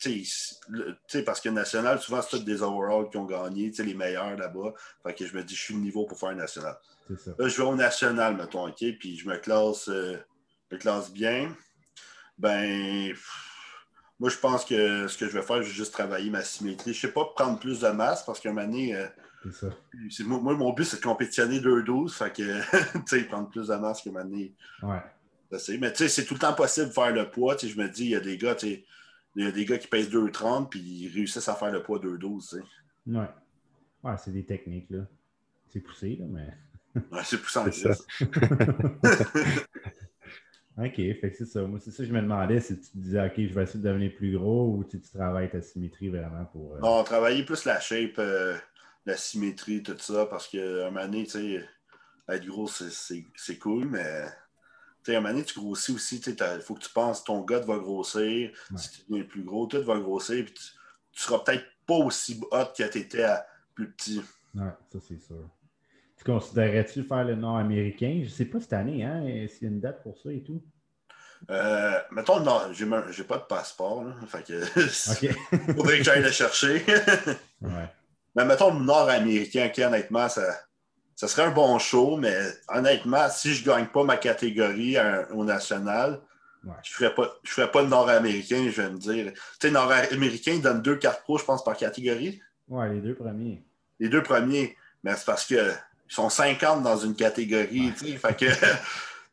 [0.00, 4.36] tu sais, parce que national, souvent, c'est tous des overalls qui ont gagné, les meilleurs
[4.36, 4.72] là-bas.
[5.02, 6.76] Fait que je me dis, je suis le niveau pour faire un national.
[7.18, 7.32] Ça.
[7.38, 10.16] Là, je vais au national, mettons, OK, puis je me classe, euh,
[10.70, 11.54] le classe bien,
[12.38, 13.14] ben,
[14.18, 16.94] moi, je pense que ce que je vais faire, je vais juste travailler ma symétrie.
[16.94, 19.06] Je ne sais pas prendre plus de masse parce qu'à un moment donné, euh,
[20.10, 22.14] c'est moi, mon but, c'est de compétitionner 2-12.
[22.14, 22.60] Fait que,
[22.92, 24.54] tu sais, prendre plus de masse qu'à un moment donné.
[24.82, 25.02] Ouais.
[25.50, 27.56] Mais tu sais, c'est tout le temps possible de faire le poids.
[27.56, 28.84] Tu sais, je me dis, il y a des gars, tu sais,
[29.36, 31.98] il y a des gars qui pèsent 2,30 puis ils réussissent à faire le poids
[31.98, 32.40] 2,12.
[32.40, 32.62] Tu sais.
[33.06, 33.28] Ouais.
[34.02, 35.06] Ouais, c'est des techniques, là.
[35.68, 36.54] C'est poussé, là, mais.
[37.12, 37.90] ouais, c'est poussé en ça.
[40.78, 41.62] OK, fait c'est ça.
[41.62, 43.88] Moi, c'est ça que je me demandais si tu disais, OK, je vais essayer de
[43.88, 46.76] devenir plus gros ou tu, tu travailles ta symétrie vraiment pour.
[46.76, 46.78] Euh...
[46.80, 48.56] Non, travailler plus la shape, euh,
[49.04, 51.64] la symétrie, tout ça, parce qu'à un moment donné, tu sais,
[52.28, 54.26] être gros, c'est cool, mais
[55.10, 57.60] sais, à un moment donné, tu grossis aussi, il faut que tu penses, ton gars
[57.60, 60.62] va grossir, si tu deviens plus gros, tout va grossir, puis tu,
[61.12, 63.26] tu seras peut-être pas aussi hot que tu étais
[63.74, 64.22] plus petit.
[64.54, 65.48] Ouais, ça c'est sûr.
[66.16, 68.20] Tu considérais-tu faire le nord-américain?
[68.22, 69.22] Je ne sais pas cette année, hein?
[69.48, 70.62] S'il y a une date pour ça et tout?
[71.50, 74.04] Euh, mettons, non, j'ai, j'ai pas de passeport.
[74.04, 74.60] Là, fait que
[75.74, 76.84] faudrait que j'aille le chercher.
[77.62, 77.88] ouais.
[78.34, 80.42] Mais mettons le nord-américain, qui honnêtement, ça,
[81.18, 84.96] ça serait un bon show, mais honnêtement, si je ne gagne pas ma catégorie
[85.32, 86.20] au national,
[86.62, 89.32] je ne ferais, pas, je ferais pas le nord-américain, je vais me dire.
[89.32, 92.40] Tu sais, nord-américain donne deux cartes pro, je pense, par catégorie.
[92.68, 93.64] Ouais, les deux premiers.
[93.98, 94.76] Les deux premiers.
[95.02, 95.72] Mais c'est parce que
[96.08, 97.90] ils sont 50 dans une catégorie.
[97.90, 98.46] Fait que,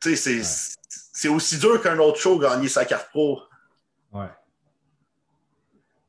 [0.15, 3.43] c'est, aussi dur qu'un autre show gagner sa carte pro.
[4.11, 4.31] Ouais.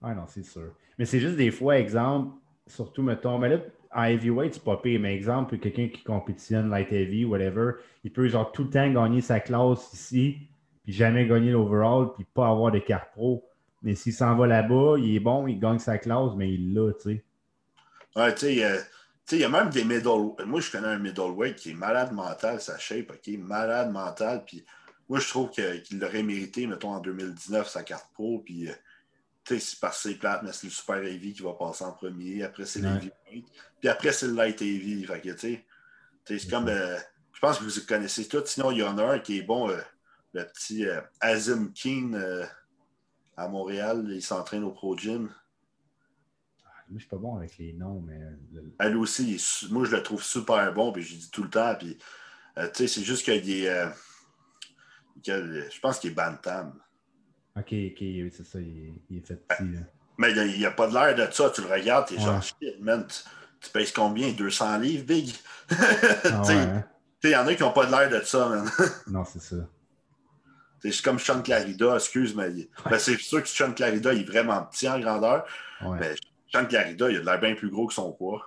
[0.00, 0.72] Ouais, non, c'est sûr.
[0.96, 2.34] Mais c'est juste des fois, exemple,
[2.66, 3.58] surtout, mettons, mais là,
[3.96, 7.72] en heavyweight, c'est pas pire, mais exemple, quelqu'un qui compétitionne light heavy, whatever,
[8.04, 10.36] il peut genre tout le temps gagner sa classe ici,
[10.84, 13.42] puis jamais gagner l'overall, puis pas avoir de carte pro.
[13.82, 16.92] Mais s'il s'en va là-bas, il est bon, il gagne sa classe, mais il l'a,
[16.92, 17.24] tu sais.
[18.14, 18.54] Ouais, tu sais,
[19.32, 20.32] il y a même des middle.
[20.46, 23.34] Moi, je connais un middleweight qui est malade mental, sa shape, OK?
[23.38, 24.44] Malade mental.
[24.46, 24.64] Puis
[25.08, 28.42] moi, je trouve qu'il l'aurait mérité, mettons, en 2019, sa carte pro.
[28.44, 28.72] Puis, euh,
[29.46, 32.42] c'est parce que c'est plate, mais c'est le Super Heavy qui va passer en premier.
[32.42, 33.12] Après, c'est ouais.
[33.80, 35.04] Puis après, c'est le Light Heavy.
[35.04, 36.68] Fait que, tu sais, c'est comme.
[36.68, 36.98] Euh,
[37.32, 38.46] je pense que vous connaissez tous.
[38.46, 39.80] Sinon, il y en a un qui est bon, euh,
[40.32, 40.86] le petit
[41.20, 42.16] Azim King
[43.36, 44.06] à Montréal.
[44.10, 45.30] Il s'entraîne au Pro Gym.
[46.88, 48.20] Moi, je suis pas bon avec les noms, mais.
[48.78, 51.74] Elle aussi, moi, je le trouve super bon, puis je dis tout le temps.
[51.74, 51.98] Puis,
[52.58, 53.68] euh, tu sais, c'est juste qu'il est.
[53.68, 53.88] Euh,
[55.26, 56.80] je pense qu'il est Bantam.
[57.56, 59.62] Ok, ok, c'est ça, il, est fait petit.
[59.62, 59.80] Là.
[60.18, 61.50] Mais il n'y a, pas de l'air de ça.
[61.50, 63.06] Tu le regardes, t'es genre, shit, man,
[63.60, 64.32] tu, pèses combien?
[64.32, 65.34] 200 livres, big?
[65.70, 65.74] Ah,
[66.46, 66.84] ouais, hein?
[67.22, 68.68] Il y en a qui n'ont pas de l'air de ça, man.
[69.08, 69.56] non, c'est ça.
[70.80, 72.50] C'est comme Sean Clarida, excuse, mais
[72.88, 75.44] ben, c'est sûr que Sean Clarida il est vraiment petit en grandeur.
[75.80, 76.14] Mais
[76.52, 78.46] Sean Clarida, il a de l'air bien plus gros que son poids.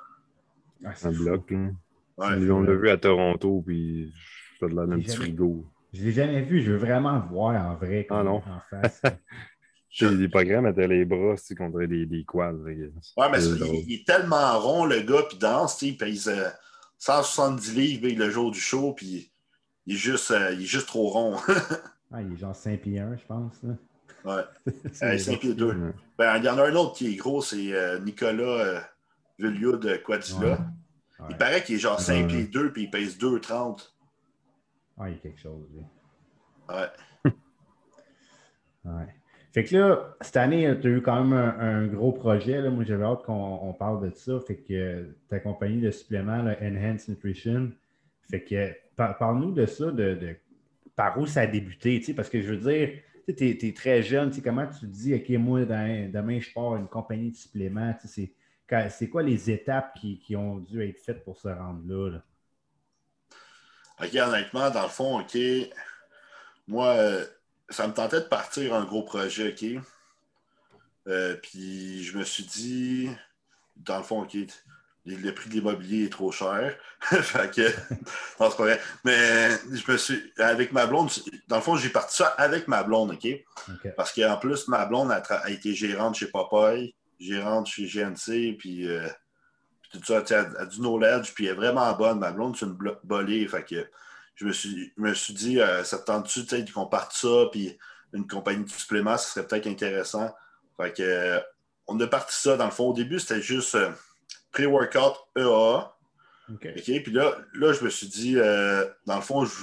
[0.86, 1.70] Ah, un bloc, là.
[2.18, 4.14] Ouais, on l'a vu à Toronto, puis
[4.60, 5.66] ça a de l'air d'un petit frigo.
[5.94, 8.06] Je ne l'ai jamais vu, je veux vraiment le voir en vrai.
[8.10, 8.38] Ah non.
[8.38, 9.02] En face.
[10.00, 12.54] Des programmes à les bras contre des, des quads.
[12.54, 16.32] Ouais, mais il, est tellement rond, le gars, puis danse, il pèse
[17.00, 19.32] 170 euh, livres le jour du show, puis
[19.88, 21.38] il est juste, euh, il est juste trop rond.
[22.14, 23.54] ah, il est genre 5 pieds 1, je pense.
[23.64, 24.46] Là.
[24.66, 24.74] Ouais.
[24.94, 25.94] 5 pieds 2.
[26.18, 28.80] Ben, il y en a un autre qui est gros, c'est euh, Nicolas euh,
[29.40, 30.60] de Quadilla.
[31.30, 33.90] Il paraît qu'il est genre 5 pieds 2 puis il pèse 2,30.
[35.00, 35.84] Ah, il y a quelque chose, lui.
[36.68, 37.32] Ouais.
[38.86, 39.08] ouais.
[39.52, 42.62] Fait que là, cette année, tu as eu quand même un, gros projet.
[42.62, 42.70] Là.
[42.70, 44.40] Moi, j'avais hâte qu'on parle de ça.
[44.42, 47.72] Fait que ta compagnie de suppléments, là, Enhance Nutrition.
[48.30, 50.36] Fait que parle-nous de ça, de,
[50.96, 53.00] par où ça a débuté, parce que je veux dire,
[53.36, 57.32] tu es, très jeune, comment tu te dis, OK, moi, demain, je pars une compagnie
[57.32, 62.20] de suppléments, c'est quoi les étapes qui, ont dû être faites pour se rendre là?
[64.02, 65.38] OK, honnêtement, dans le fond, OK,
[66.68, 67.26] moi, euh,
[67.70, 69.84] ça me tentait de partir un gros projet, OK?
[71.08, 73.10] Euh, puis je me suis dit,
[73.76, 74.38] dans le fond, OK,
[75.06, 76.78] le prix de l'immobilier est trop cher.
[77.02, 77.62] fait que,
[78.40, 78.82] non, c'est pas vrai.
[79.04, 81.10] Mais je me suis, avec ma blonde,
[81.48, 83.28] dans le fond, j'ai parti ça avec ma blonde, OK?
[83.98, 89.08] Parce qu'en plus, ma blonde a, été gérante chez Popeye, gérante chez GNC, puis, euh,
[89.92, 92.20] tout ça, elle a du knowledge, puis elle est vraiment bonne.
[92.20, 93.48] Ma blonde, c'est une bolée.
[93.48, 93.88] Fait que
[94.36, 97.78] je me suis, me suis dit, euh, ça te tente-tu qu'on parte ça, puis
[98.14, 100.34] une compagnie de suppléments, ce serait peut-être intéressant.
[100.78, 101.40] Fait que, euh,
[101.88, 102.56] on a parti ça.
[102.56, 103.76] Dans le fond, au début, c'était juste
[104.52, 105.92] pré-workout EA.
[106.52, 107.02] OK.
[107.04, 109.54] Puis là, là, je me suis dit, euh, dans le fond, je,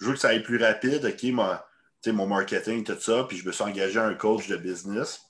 [0.00, 1.04] veux que ça aille plus rapide.
[1.04, 3.24] OK, mon marketing, tout ça.
[3.24, 5.20] Puis je me suis engagé à un coach de business.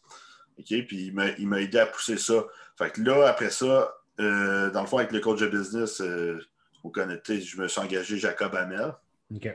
[0.59, 2.45] OK, puis il m'a aidé à pousser ça.
[2.77, 6.41] Fait que là, après ça, euh, dans le fond, avec le coach de business, euh,
[6.83, 8.95] vous connaissez, je me suis engagé Jacob Hamel.
[9.35, 9.49] OK.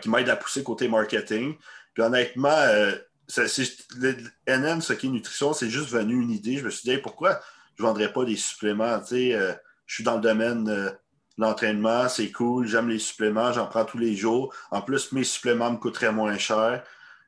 [0.00, 1.56] qui m'aide à pousser côté marketing.
[1.94, 2.92] Puis honnêtement, euh,
[3.36, 4.14] le,
[4.48, 6.56] NN, ce qui est nutrition, c'est juste venu une idée.
[6.56, 7.40] Je me suis dit, pourquoi
[7.76, 9.00] je ne vendrais pas des suppléments?
[9.12, 9.54] Euh,
[9.86, 10.90] je suis dans le domaine de
[11.38, 14.54] l'entraînement, c'est cool, j'aime les suppléments, j'en prends tous les jours.
[14.70, 16.82] En plus, mes suppléments me coûteraient moins cher.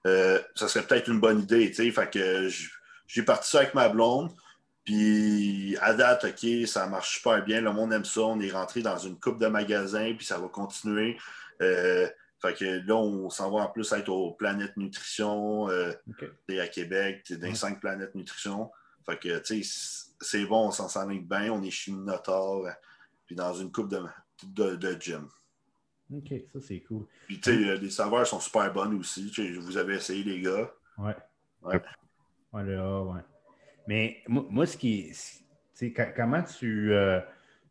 [0.07, 1.70] Euh, ça serait peut-être une bonne idée.
[1.72, 2.48] Fait que
[3.07, 4.31] j'ai parti ça avec ma blonde.
[4.84, 7.60] Puis à date, OK, ça marche super bien.
[7.60, 8.22] Le monde aime ça.
[8.22, 11.16] On est rentré dans une coupe de magasins, puis ça va continuer.
[11.60, 12.08] Euh,
[12.40, 15.92] fait que là, on s'en va en plus être aux Planète Nutrition euh,
[16.48, 18.70] à Québec, dans les cinq planètes nutrition.
[19.06, 22.66] Fait que, tu sais, c'est bon, on s'en s'enligne bien, on est chez Minotaur,
[23.26, 25.28] puis dans une coupe de, de, gym.
[26.12, 27.06] OK, ça c'est cool.
[27.26, 29.32] Puis, tu sais, les saveurs sont super bonnes aussi.
[29.60, 30.72] Vous avez essayé, les gars.
[30.98, 31.16] Ouais.
[31.62, 31.80] Ouais.
[32.52, 33.20] Ouais, ouais.
[33.86, 35.12] Mais moi, ce qui.
[36.16, 36.92] Comment tu.
[36.92, 37.20] Euh,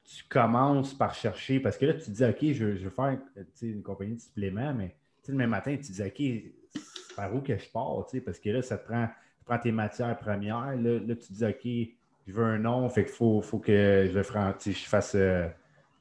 [0.03, 3.17] tu commences par chercher, parce que là, tu te dis, OK, je, je veux faire
[3.61, 4.95] une compagnie de suppléments, mais
[5.27, 6.83] le même matin, tu te dis, OK,
[7.15, 10.17] par où que je pars, parce que là, ça te prend, tu prends tes matières
[10.17, 11.95] premières, là, là, tu te dis, OK,
[12.27, 15.47] je veux un nom, fait qu'il faut, faut, que je, je fasse euh,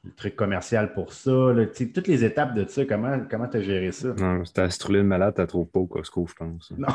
[0.03, 1.31] le truc commercial pour ça.
[1.93, 4.09] toutes les étapes de ça, comment tu as géré ça?
[4.17, 6.71] Non, c'était à le malade, tu trouves pas au Costco, je pense.
[6.75, 6.87] Non.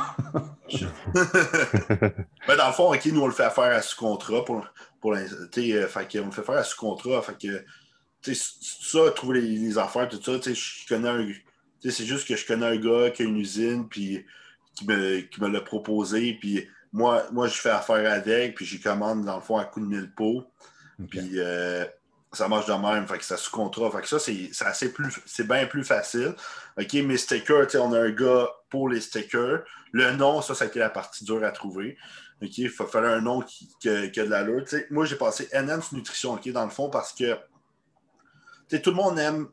[2.49, 4.67] Mais dans le fond, OK, nous, on le fait faire à sous-contrat pour,
[5.01, 5.19] pour euh,
[5.87, 7.23] fait on le fait faire à sous-contrat.
[7.23, 7.65] Fait que,
[8.35, 11.29] ça, trouver les, affaires, tout ça, je connais un.
[11.81, 14.25] C'est juste que je connais un gars qui a une usine, puis
[14.75, 18.81] qui me, qui me l'a proposé, puis moi, moi, je fais affaire avec, puis j'y
[18.81, 20.45] commande, dans le fond, à coup de mille pots.
[21.11, 21.85] Puis euh,
[22.37, 23.91] ça marche de même, fait ça sous contrat.
[23.91, 26.35] Fait que ça, c'est plus, c'est bien plus facile.
[26.79, 29.65] OK, mes stickers, on a un gars pour les stickers.
[29.93, 31.97] Le nom, ça, ça a été la partie dure à trouver.
[32.43, 34.65] OK, il fallait un nom qui, qui, a, de l'allure.
[34.91, 37.35] Moi, j'ai passé NN's Nutrition, OK, dans le fond, parce que
[38.79, 39.49] tout le monde aime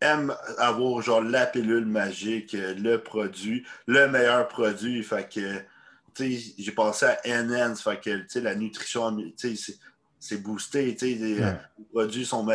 [0.00, 5.06] aime avoir genre la pilule magique, le produit, le meilleur produit.
[6.18, 7.74] J'ai passé à NN,
[8.34, 9.16] la nutrition,
[10.18, 10.96] c'est boosté,
[11.94, 12.46] produits sont,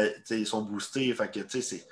[0.46, 1.86] sont boostés, fait que c'est.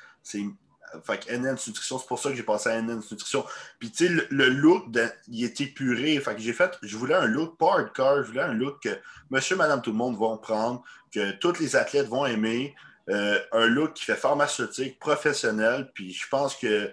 [1.04, 3.46] Fait que NN Nutrition, c'est pour ça que j'ai passé à NN Nutrition.
[3.80, 4.86] Puis, tu sais, le, look,
[5.28, 6.18] il était puré.
[6.20, 8.98] Fait que j'ai fait, je voulais un look pas hardcore, je voulais un look que
[9.30, 12.74] monsieur, madame, tout le monde vont prendre, que tous les athlètes vont aimer.
[13.10, 15.92] Euh, un look qui fait pharmaceutique, professionnel.
[15.94, 16.92] Puis, je pense que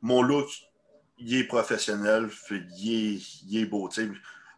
[0.00, 0.48] mon look,
[1.18, 2.28] il est professionnel,
[2.78, 3.22] il
[3.52, 3.90] est, est beau.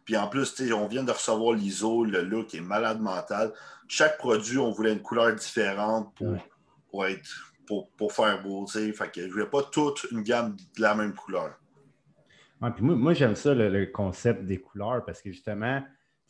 [0.05, 3.53] Puis en plus, on vient de recevoir l'ISO, le look est malade mental.
[3.87, 6.37] Chaque produit, on voulait une couleur différente pour,
[6.89, 7.53] pour être,
[7.97, 8.65] pour, faire beau.
[8.67, 11.57] Fait que je ne voulais pas toute une gamme de la même couleur.
[12.75, 15.81] puis moi, j'aime ça, le, concept des couleurs, parce que justement,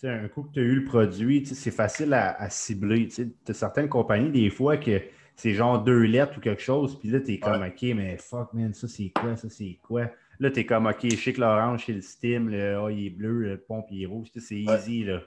[0.04, 3.08] un coup que tu as eu le produit, c'est facile à, cibler.
[3.08, 5.02] Tu as certaines compagnies, des fois, que
[5.36, 8.54] c'est genre deux lettres ou quelque chose, puis là, tu es comme, OK, mais fuck,
[8.54, 10.10] man, ça, c'est quoi, ça, c'est quoi?
[10.42, 13.06] Là, tu es comme, OK, je sais que l'orange, c'est le steam, le A, il
[13.06, 14.30] est bleu, le pompe, il est rouge.
[14.36, 15.20] C'est easy, là.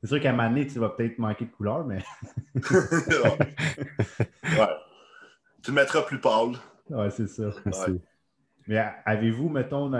[0.00, 2.02] C'est sûr qu'à un moment donné, tu vas peut-être manquer de couleur, mais.
[2.54, 3.38] ouais.
[5.62, 6.52] Tu le mettras plus pâle.
[6.88, 7.50] Ouais, c'est ça.
[8.66, 9.90] Mais avez-vous, mettons,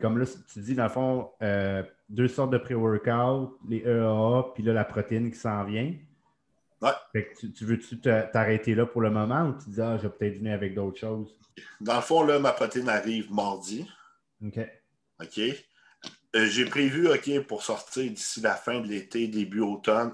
[0.00, 4.62] comme là, tu dis, dans le fond, euh, deux sortes de pré-workout, les EAA, puis
[4.62, 5.92] là, la protéine qui s'en vient.
[6.80, 6.90] Ouais.
[7.12, 10.08] Fait que tu, veux-tu t'arrêter là pour le moment ou tu dis, ah, je vais
[10.08, 11.38] peut-être venir avec d'autres choses?
[11.82, 13.86] Dans le fond, là, ma protéine arrive mardi.
[14.44, 14.58] OK.
[15.20, 15.38] OK?
[16.36, 20.12] Euh, j'ai prévu, OK, pour sortir d'ici la fin de l'été, début automne,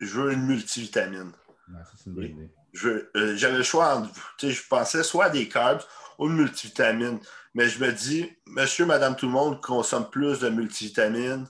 [0.00, 1.32] je veux une multivitamine.
[1.68, 2.50] ça, c'est une bonne idée.
[2.84, 4.10] Euh, j'avais le choix entre,
[4.42, 5.82] je pensais soit des carbs
[6.18, 7.18] ou une multivitamine.
[7.54, 11.46] Mais je me dis, monsieur, madame, tout le monde consomme plus de multivitamines.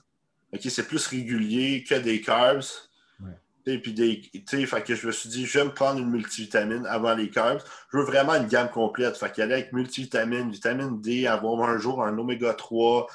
[0.53, 2.63] OK, c'est plus régulier que des carbs.
[3.65, 4.21] Puis des,
[4.67, 7.63] fait je me suis dit, je vais me prendre une multivitamine avant les carbs.
[7.91, 9.17] Je veux vraiment une gamme complète.
[9.17, 13.07] Fait qu'aller avec multivitamine, vitamine D, avoir un jour un oméga 3,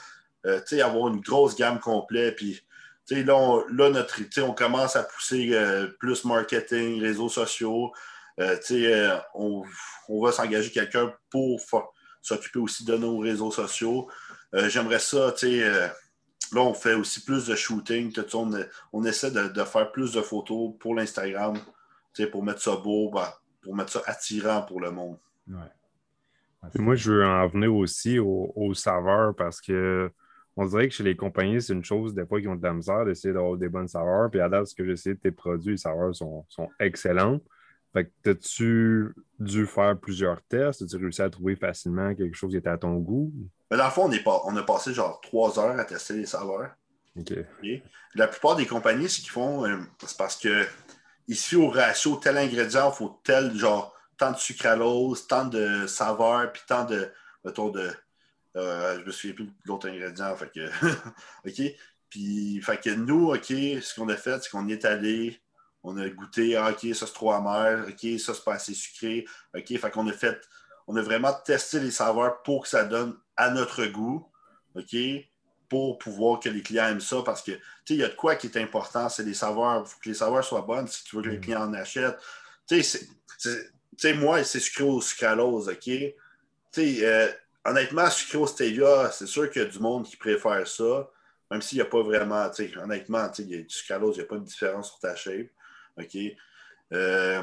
[0.46, 2.34] euh, avoir une grosse gamme complète.
[2.34, 2.60] Puis
[3.10, 7.92] là, on, là notre, on commence à pousser euh, plus marketing, réseaux sociaux.
[8.40, 9.62] Euh, on,
[10.08, 11.60] on, va s'engager quelqu'un pour
[12.22, 14.08] s'occuper aussi de nos réseaux sociaux.
[14.52, 15.90] J'aimerais ça, tu sais
[16.52, 18.12] Là, on fait aussi plus de shooting.
[18.92, 21.56] On, essaie de, faire plus de photos pour l'Instagram,
[22.32, 23.28] pour mettre ça beau, ben,
[23.62, 25.18] pour mettre ça attirant pour le monde.
[26.74, 30.10] moi, je veux en venir aussi aux saveurs parce que
[30.56, 32.74] on dirait que chez les compagnies, c'est une chose des fois qui ont de la
[32.74, 34.30] misère d'essayer d'avoir des bonnes saveurs.
[34.30, 37.42] Puis à date, ce que j'ai essayé de tes produits, les saveurs sont, sont excellentes.
[37.92, 40.82] Fait que as-tu dû faire plusieurs tests?
[40.82, 43.32] As-tu réussi à trouver facilement quelque chose qui était à ton goût?
[43.70, 46.14] Mais dans le fond, on, est pas, on a passé genre trois heures à tester
[46.14, 46.70] les saveurs.
[47.16, 47.32] OK.
[48.14, 50.66] La plupart des compagnies, ce qu'ils font, euh, c'est parce que
[51.28, 56.52] suffit au ratio tel ingrédient, il faut tel genre tant de sucralose, tant de saveur,
[56.52, 57.12] puis tant de,
[57.44, 57.90] mettons, de.
[58.56, 60.34] Euh, je me souviens plus de l'autre ingrédient.
[60.36, 60.68] Fait que,
[61.48, 61.74] OK?
[62.10, 65.40] Puis, fait que nous, OK, ce qu'on a fait, c'est qu'on est allé,
[65.84, 69.24] on a goûté, ah, OK, ça c'est trop amer, OK, ça c'est pas assez sucré,
[69.56, 70.38] OK, fait qu'on a fait,
[70.88, 74.26] on a vraiment testé les saveurs pour que ça donne à notre goût,
[74.74, 74.94] OK,
[75.66, 78.14] pour pouvoir que les clients aiment ça, parce que, tu sais, il y a de
[78.14, 81.04] quoi qui est important, c'est les saveurs, il faut que les saveurs soient bonnes si
[81.04, 81.40] tu veux que les mm.
[81.40, 82.18] clients en achètent.
[82.68, 85.80] Tu sais, moi, c'est sucré au sucralose, OK?
[85.84, 86.14] Tu
[86.72, 87.28] sais, euh,
[87.64, 91.08] honnêtement, sucré au stevia, c'est sûr qu'il y a du monde qui préfère ça,
[91.50, 92.50] même s'il n'y a pas vraiment,
[92.82, 95.48] honnêtement, il y a du sucralose, il n'y a pas de différence sur ta shape.
[95.98, 96.16] OK?
[96.92, 97.42] Euh,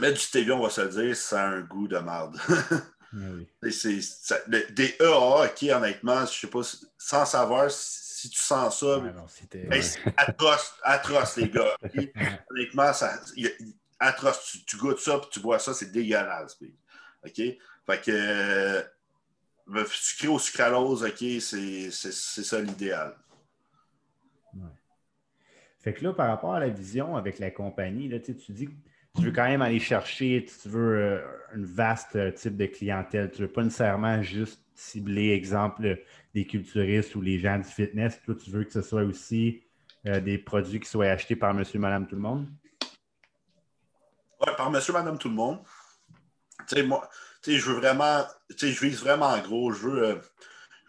[0.00, 2.36] mais du stevia, on va se le dire, ça a un goût de merde.
[3.14, 4.00] Ah c'est,
[4.48, 6.60] des EA, OK, honnêtement, je sais pas,
[6.98, 11.76] sans savoir si tu sens ça, c'est atroce, atroce, les gars.
[12.50, 13.18] honnêtement, ça,
[13.98, 14.58] atroce.
[14.66, 16.58] Tu, goûtes ça, puis tu bois ça, c'est dégueulasse.
[17.24, 17.34] OK?
[17.34, 23.16] Fait que euh, sucré au sucralose, OK, c'est ça l'idéal.
[25.80, 28.72] Fait que là, par rapport à la vision avec la compagnie, là, tu dis que
[29.18, 31.20] tu veux quand même aller chercher, tu veux euh,
[31.54, 33.30] un vaste euh, type de clientèle.
[33.30, 35.98] Tu ne veux pas nécessairement juste cibler, exemple,
[36.34, 38.20] des culturistes ou les gens du fitness.
[38.24, 39.62] Toi, tu veux que ce soit aussi
[40.06, 42.48] euh, des produits qui soient achetés par monsieur, madame, tout le monde?
[44.40, 45.58] Oui, par monsieur, madame, tout le monde.
[46.68, 47.08] Tu sais, moi,
[47.42, 49.72] tu sais, je veux vraiment, tu sais, je vise vraiment en gros.
[49.72, 50.20] Je veux,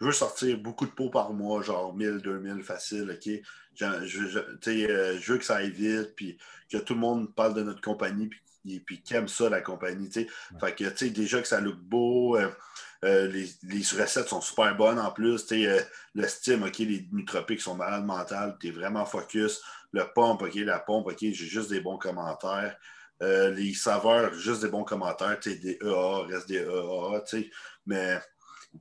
[0.00, 3.30] je veux sortir beaucoup de pots par mois, genre 1000, 2000 facile, OK?
[3.74, 6.38] Je, je, euh, je, veux que ça aille vite, puis
[6.70, 10.10] que tout le monde parle de notre compagnie, puis, puis qu'ils aiment ça, la compagnie,
[10.10, 12.50] Fait que, tu sais, déjà que ça look beau, euh,
[13.04, 15.66] euh, les, les, recettes sont super bonnes en plus, tu
[16.14, 19.62] le Steam, OK, les nootropiques sont malades mentales, tu es vraiment focus.
[19.92, 22.76] Le pompe, OK, la pompe, OK, j'ai juste des bons commentaires.
[23.20, 27.50] les saveurs, juste des bons commentaires, tu des EA, reste des EA, tu sais,
[27.86, 28.20] mais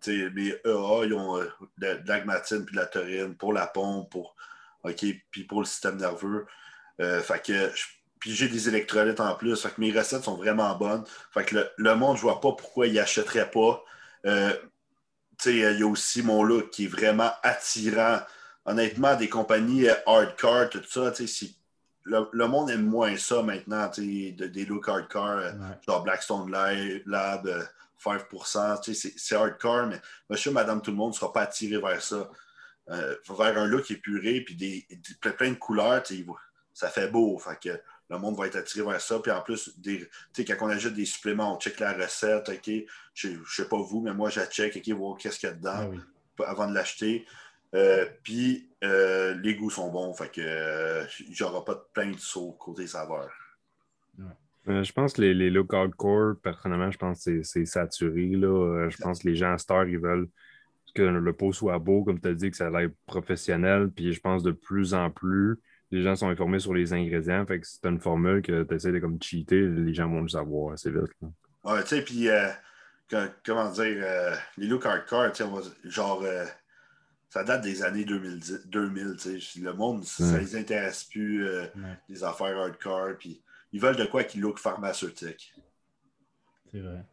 [0.06, 1.39] les EA, ils ont
[1.78, 4.36] de, l'agmatine puis de la taurine pour la pompe, pour
[4.84, 6.45] OK, puis pour le système nerveux.
[7.02, 7.71] Euh, fait que
[8.19, 9.62] puis j'ai des électrolytes en plus.
[9.62, 11.04] Fait que mes recettes sont vraiment bonnes.
[11.32, 13.84] Fait que le, monde, je vois pas pourquoi il achèterait pas.
[14.25, 14.54] Euh,
[15.45, 18.19] il y a aussi mon look qui est vraiment attirant.
[18.65, 21.13] Honnêtement, des compagnies euh, hardcore, tout ça,
[22.04, 25.41] le, le, monde aime moins ça maintenant, des looks hardcore,
[25.88, 27.69] genre Blackstone Lab,
[28.03, 32.29] 5%, c'est hardcore, mais monsieur, madame, tout le monde ne sera pas attiré vers ça.
[32.89, 34.88] Euh, vers un look épuré, puis des,
[35.38, 36.01] plein de couleurs,
[36.73, 37.38] ça fait beau.
[37.38, 39.19] Fait que le monde va être attiré vers ça.
[39.19, 42.71] Puis en plus, des, quand on ajoute des suppléments, on check la recette, OK?
[43.13, 45.55] Je ne sais pas vous, mais moi, je check, OK, voir qu'est-ce qu'il y a
[45.55, 45.91] dedans
[46.39, 47.27] ah avant de l'acheter.
[47.75, 52.53] Euh, puis euh, les goûts sont bons, fait que j'aurai pas de plein de sauts
[52.53, 53.29] côté saveur.
[54.69, 58.27] Je pense que les, les look hardcore, personnellement, je pense que c'est saturé.
[58.27, 58.89] Là.
[58.89, 60.27] Je pense que les gens à Star, ils veulent
[60.93, 63.89] que le pot soit beau, comme tu as dit, que ça a l'air professionnel.
[63.95, 65.58] Puis je pense de plus en plus,
[65.91, 67.45] les gens sont informés sur les ingrédients.
[67.45, 70.29] Fait que c'est une formule que tu essaies de comme cheater, les gens vont le
[70.29, 71.12] savoir assez vite.
[71.63, 72.47] Ouais, tu sais, puis euh,
[73.45, 75.32] comment dire, euh, les looks hardcore,
[75.84, 76.45] genre, euh,
[77.29, 79.17] ça date des années 2000, 2000
[79.62, 81.47] le monde, ça les intéresse plus,
[82.08, 85.53] les affaires hardcore, puis ils veulent de quoi qui look pharmaceutique.
[86.71, 87.05] C'est vrai.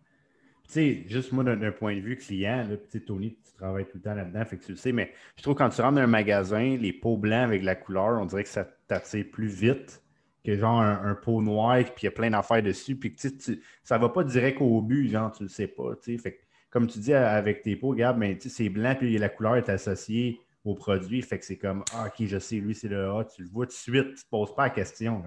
[0.69, 4.03] Tu sais, juste moi, d'un point de vue client, là, Tony, tu travailles tout le
[4.03, 6.03] temps là-dedans, fait que tu le sais, mais je trouve que quand tu rentres dans
[6.03, 10.03] un magasin, les pots blancs avec la couleur, on dirait que ça t'attire plus vite
[10.45, 13.63] que genre un, pot noir, puis il y a plein d'affaires dessus, puis que tu,
[13.83, 16.19] ça va pas direct au but, genre, tu le sais pas, tu sais.
[16.19, 16.41] Fait
[16.71, 19.69] comme tu dis avec tes pots, regarde, mais ben, c'est blanc, puis la couleur est
[19.69, 23.25] associée au produit, fait que c'est comme, ah, ok, je sais, lui, c'est le A,
[23.25, 25.23] tu le vois tout de suite, tu te poses pas la question.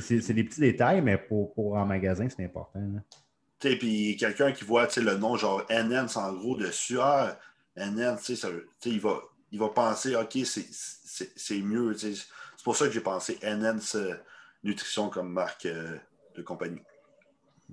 [0.00, 2.80] C'est des petits détails, mais pour, pour en magasin, c'est important.
[3.58, 7.38] Puis quelqu'un qui voit le nom genre NN en gros dessus, ah,
[7.76, 8.16] NN,
[8.86, 11.94] il, va, il va penser, OK, c'est mieux.
[11.94, 12.14] C'est
[12.64, 13.80] pour ça que j'ai pensé NN
[14.64, 15.96] Nutrition comme marque euh,
[16.36, 16.80] de compagnie.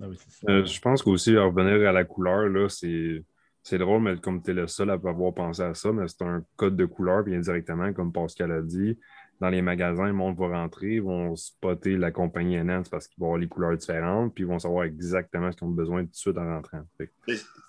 [0.00, 0.06] Ah
[0.48, 4.66] euh, je pense qu'aussi, revenir à la couleur, c'est drôle, mais comme tu es le
[4.66, 8.12] seul à avoir pensé à ça, mais c'est un code de couleur, bien directement, comme
[8.12, 8.98] Pascal a dit
[9.40, 13.18] dans les magasins, le monde va rentrer, ils vont spotter la compagnie NN parce qu'ils
[13.18, 16.10] vont avoir les couleurs différentes, puis ils vont savoir exactement ce qu'ils ont besoin tout
[16.10, 16.82] de suite en rentrant.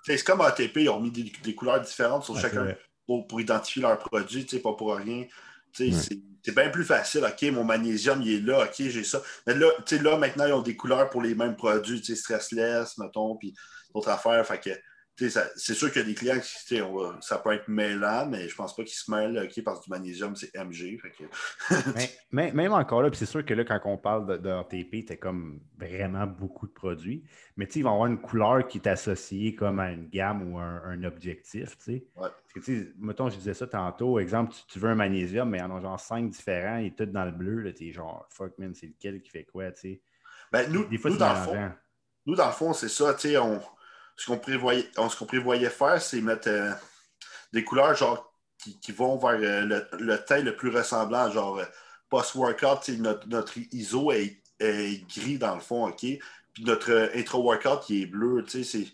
[0.04, 2.76] C'est comme ATP, ils ont mis des, couleurs différentes sur chacun
[3.08, 5.26] pour, identifier leurs produits, pas pour rien.
[5.72, 7.24] C'est bien plus facile.
[7.24, 8.66] OK, mon magnésium, il est là.
[8.66, 9.22] OK, j'ai ça.
[9.48, 9.68] Mais là,
[10.02, 13.54] là, maintenant, ils ont des couleurs pour les mêmes produits, stressless, mettons, puis
[13.94, 14.46] d'autres affaires.
[14.46, 14.72] Fait que
[15.18, 16.78] c'est sûr qu'il y a des clients qui,
[17.22, 19.90] ça peut être mêlant, mais je pense pas qu'ils se mêlent OK, parce que du
[19.92, 21.00] magnésium, c'est MG.
[22.32, 25.18] mais, même encore là, c'est sûr que là, quand on parle de, de RTP, tu
[25.18, 27.24] comme vraiment beaucoup de produits.
[27.58, 31.04] Mais ils vont avoir une couleur qui est associée comme à une gamme ou un,
[31.04, 31.78] objectif.
[31.88, 32.02] Ouais.
[32.16, 34.20] Parce que, mettons, je disais ça tantôt.
[34.20, 37.06] Exemple, tu, veux un magnésium, mais il y en a genre cinq différents et tout
[37.06, 37.74] dans le bleu.
[37.74, 39.66] Tu es genre, fuck man, c'est lequel qui fait quoi?
[40.52, 41.72] Ben, nous, Des fois, nous, dans le fond,
[42.26, 43.16] nous, dans le fond, c'est ça.
[43.42, 43.60] On
[44.16, 46.72] ce qu'on prévoyait, ce prévoyait faire, c'est mettre euh,
[47.54, 51.66] des couleurs genre qui, vont vers euh, le, le, teint le plus ressemblant, genre euh,
[52.10, 54.38] post-workout, notre, notre ISO est,
[55.08, 56.00] gris dans le fond, OK?
[56.00, 58.86] Puis notre intro-workout qui est bleu, tu sais,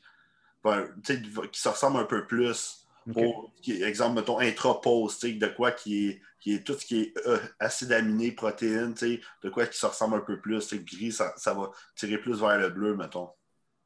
[1.03, 1.11] c'est
[1.51, 2.85] qui se ressemble un peu plus.
[3.13, 7.13] Pour, exemple, mettons, intra-pose, de quoi qui est, qui est tout ce qui est
[7.57, 10.73] acide aminé, protéines, de quoi qui se ressemble un peu plus.
[10.73, 13.29] Gris, ça, ça, va tirer plus vers le bleu, mettons.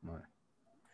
[0.03, 0.19] Ouais.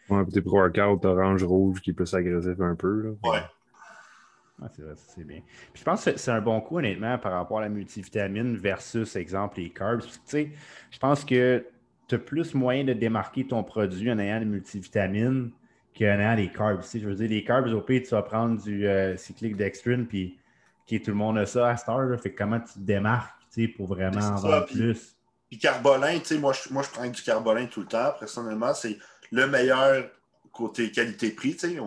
[0.10, 3.02] Ouais, petit workout orange-rouge qui peut s'agresser un peu.
[3.02, 3.30] Là.
[3.30, 4.70] Ouais.
[4.76, 5.42] c'est vrai, c'est bien.
[5.74, 9.16] Puis je pense que c'est un bon coup, honnêtement, par rapport à la multivitamine versus,
[9.16, 10.02] exemple, les carbs.
[10.02, 10.52] tu sais,
[10.92, 11.66] je pense que
[12.08, 15.52] tu as plus moyen de démarquer ton produit en ayant des multivitamines
[15.98, 16.82] qu'en ayant les carbs.
[16.90, 20.08] Tu je veux dire, les carbs, au pire, tu vas prendre du euh, cyclique dextrine,
[20.08, 20.38] puis
[20.86, 22.20] qui tout le monde a ça à cette heure.
[22.20, 25.18] Fait comment tu te démarques tu sais, pour vraiment en avoir plus?
[25.50, 28.12] Puis carbolin, tu sais, moi, moi, je prends du carbolin tout le temps.
[28.20, 28.98] Personnellement, c'est
[29.32, 30.10] le meilleur
[30.52, 31.80] côté qualité-prix, tu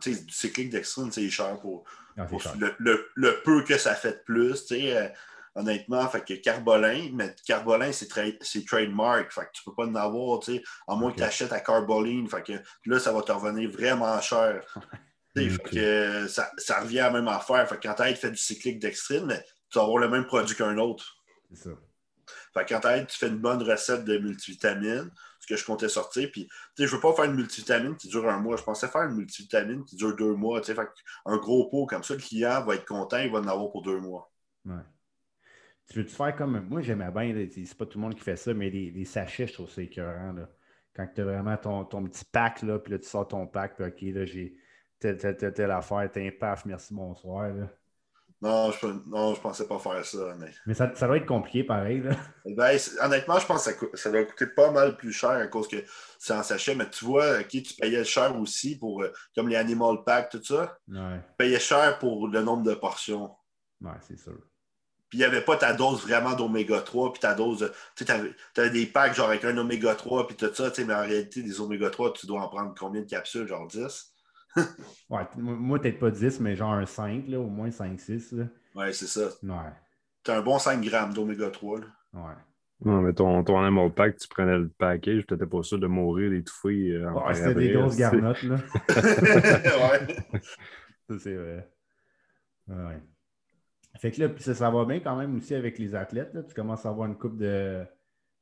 [0.00, 1.84] sais, du cyclique d'extrême, c'est cher pour,
[2.16, 2.26] ah,
[2.78, 4.96] Le, peu que ça fait de plus, tu sais.
[4.96, 5.08] Euh,
[5.54, 8.08] honnêtement, fait que Carbolin, mais Carbolin, c'est
[8.64, 9.32] trademark.
[9.32, 11.60] Fait que tu peux pas en avoir, tu sais, à moins que tu achètes à
[11.60, 12.28] Carboline.
[12.28, 12.52] Fait que
[12.86, 14.62] là, ça va te revenir vraiment cher.
[15.36, 17.68] Fait que ça, ça, revient à la même affaire.
[17.68, 19.28] Fait que quand tu fait du cyclique d'extrême,
[19.70, 21.16] tu vas avoir le même produit qu'un autre.
[21.52, 21.70] C'est ça.
[22.54, 25.10] Fait que quand tu fais une bonne recette de multivitamines,
[25.48, 26.28] que je comptais sortir.
[26.32, 28.56] Puis, je ne veux pas faire une multivitamine qui dure un mois.
[28.56, 30.60] Je pensais faire une multivitamine qui dure deux mois.
[31.26, 33.82] Un gros pot comme ça, le client va être content, il va en avoir pour
[33.82, 34.30] deux mois.
[34.64, 34.82] Ouais.
[35.88, 36.60] Tu veux-tu faire comme.
[36.68, 39.54] Moi, j'aimais bien, c'est pas tout le monde qui fait ça, mais les, sachets, je
[39.54, 40.32] trouve ça écœurant.
[40.32, 40.48] Là.
[40.94, 43.76] Quand tu as vraiment ton, ton, petit pack, là, puis là, tu sors ton pack,
[43.76, 44.54] puis OK, là, j'ai
[44.98, 47.48] telle, telle, telle, telle affaire, t'es paf, merci, bonsoir.
[47.48, 47.70] Là.
[48.40, 50.34] Non, je ne pensais pas faire ça.
[50.38, 52.00] Mais, mais ça, ça doit être compliqué pareil.
[52.02, 52.16] Là.
[52.46, 55.66] Ben, honnêtement, je pense que ça, ça, doit coûter pas mal plus cher à cause
[55.66, 55.84] que
[56.18, 56.76] c'est en sachet.
[56.76, 60.44] Mais tu vois, qui tu payais cher aussi pour euh, comme les Animal Pack, tout
[60.44, 60.78] ça.
[60.88, 61.18] Ouais.
[61.18, 63.34] Tu payais cher pour le nombre de portions.
[63.80, 64.38] Ouais, c'est sûr.
[65.08, 67.72] Puis il n'y avait pas ta dose vraiment d'oméga 3, puis ta dose.
[67.96, 71.42] Tu avais, des packs genre avec un oméga 3, puis tout ça, mais en réalité,
[71.42, 74.12] des oméga 3, tu dois en prendre combien de capsules, genre 10?
[75.10, 78.46] ouais, moi, peut-être pas 10, mais genre un 5, là, au moins 5-6.
[78.74, 79.28] Ouais, c'est ça.
[79.42, 79.72] Ouais.
[80.22, 81.80] T'as un bon 5 grammes d'oméga 3.
[81.80, 81.86] Là.
[82.14, 82.34] Ouais.
[82.84, 86.30] Non, mais ton, ton animal pack, tu prenais le package, t'étais pas sûr de mourir,
[86.30, 86.92] d'étouffer.
[86.92, 88.56] Euh, ouais, c'était des grosses garnottes, là.
[88.88, 90.16] ouais.
[91.08, 91.68] Ça, c'est vrai.
[92.68, 93.02] Ouais.
[93.98, 96.32] Fait que là, ça, ça, va bien quand même aussi avec les athlètes.
[96.34, 96.44] Là.
[96.44, 97.84] Tu commences à avoir une coupe de,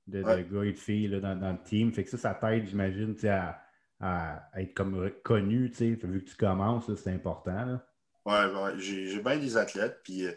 [0.07, 1.91] de, de gars et de filles là, dans, dans, le team.
[1.93, 3.59] Fait que ça, ça t'aide, j'imagine, à,
[4.01, 7.65] à, être comme connu, tu sais, vu que tu commences, c'est important.
[7.65, 7.87] Là.
[8.25, 10.33] Ouais, j'ai bien des athlètes, puis, euh,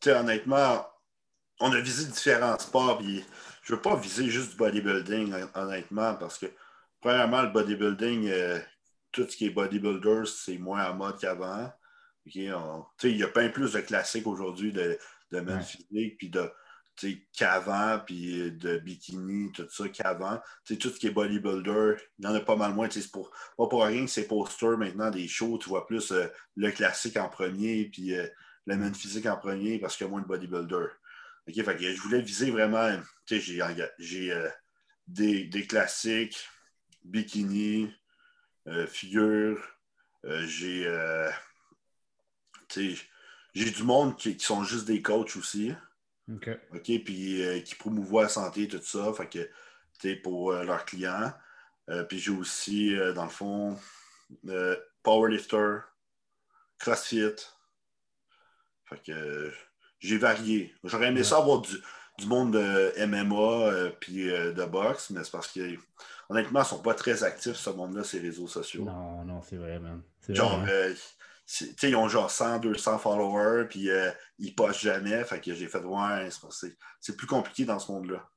[0.00, 0.86] tu sais, honnêtement,
[1.60, 3.24] on a visé différents sports, puis
[3.62, 6.46] je veux pas viser juste du bodybuilding, honnêtement, parce que,
[7.00, 8.58] premièrement, le bodybuilding, euh,
[9.12, 11.72] tout ce qui est bodybuilder, c'est moins en mode qu'avant.
[12.24, 12.44] il
[13.02, 14.98] y a plein plus de classiques aujourd'hui de,
[15.30, 16.50] de men physique, puis de
[17.32, 20.40] qu'avant, puis euh, de bikini, tout ça, qu'avant.
[20.64, 22.88] Tout ce qui est bodybuilder, il y en a pas mal moins.
[22.90, 26.26] C'est pour, pas pour rien que c'est posters maintenant des shows, tu vois plus euh,
[26.56, 28.26] le classique en premier, puis euh,
[28.66, 30.86] le physique en premier, parce qu'il y a moins de bodybuilder.
[31.48, 32.90] OK, fait que je voulais viser vraiment,
[33.28, 34.50] j'ai
[35.06, 36.48] des, des, classiques,
[37.04, 37.88] bikini,
[38.88, 39.64] figure,
[40.24, 40.88] j'ai
[43.54, 45.72] j'ai du monde qui, qui, sont juste des coachs aussi.
[46.32, 46.50] OK.
[46.74, 49.50] OK, puis euh, qui promouvoient la santé, tout ça, fait que,
[50.00, 51.32] tu pour euh, leurs clients.
[51.88, 53.78] Euh, puis j'ai aussi, dans le fond,
[55.02, 55.78] powerlifter,
[56.78, 57.36] CrossFit.
[58.86, 59.52] Fait que
[60.00, 60.74] j'ai varié.
[60.84, 65.60] J'aurais aimé ça avoir du, monde de MMA puis de boxe, mais c'est parce que
[66.28, 68.84] honnêtement, ils ne sont pas très actifs, ce monde-là, ces réseaux sociaux.
[68.84, 70.02] Non, non, c'est vrai, man.
[70.28, 70.66] Genre,
[71.82, 75.22] ils ont genre 100, 200 followers, puis euh, ils postent jamais.
[75.24, 76.28] Fait que j'ai fait, ouais,
[77.00, 78.28] c'est plus compliqué dans ce monde-là.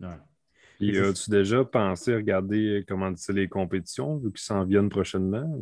[0.00, 0.98] Ouais.
[0.98, 5.60] as-tu déjà pensé regarder comment c'est les compétitions, vu qu'ils s'en viennent prochainement?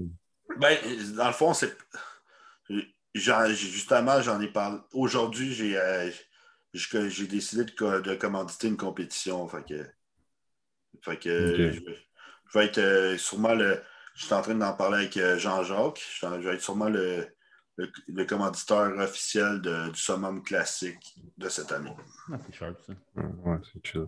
[0.59, 0.76] Ben,
[1.16, 1.76] dans le fond, c'est.
[3.14, 4.78] Justement, j'en ai parlé.
[4.93, 6.11] Aujourd'hui, j'ai euh,
[6.74, 9.47] j'ai décidé de, de, commanditer une compétition.
[9.49, 9.87] Fait que,
[11.03, 13.80] fait que je, vais être euh, sûrement le
[14.14, 16.02] je suis en train d'en parler avec euh, Jean-Jacques.
[16.20, 17.26] Je vais être sûrement le,
[17.76, 21.94] le, commanditeur officiel du summum classique de cette année.
[22.32, 22.92] Ah, c'est sharp, ça.
[23.16, 24.06] Ouais, c'est chill.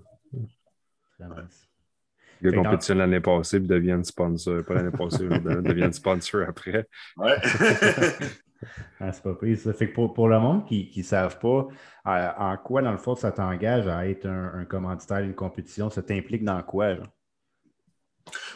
[1.19, 2.89] Très nice.
[2.91, 4.65] L'année passée puis deviennent sponsor.
[4.65, 6.87] Pas l'année passée, deviennent sponsor après.
[7.17, 7.37] Ouais.
[9.01, 9.73] ah, c'est pas pire, ça.
[9.73, 11.67] Fait que pour, pour le monde qui ne savent pas
[12.05, 16.03] en quoi, dans le fond, ça t'engage à être un, un commanditaire d'une compétition, ça
[16.03, 16.95] t'implique dans quoi?
[16.95, 17.03] Là?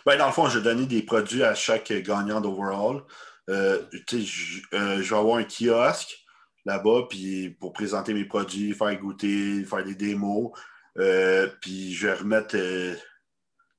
[0.07, 3.03] Ben, dans le fond, je vais donner des produits à chaque gagnant d'overall.
[3.49, 6.25] Euh, je, euh, je vais avoir un kiosque
[6.65, 10.53] là-bas puis pour présenter mes produits, faire goûter, faire des démos.
[10.99, 12.57] Euh, puis je vais remettre,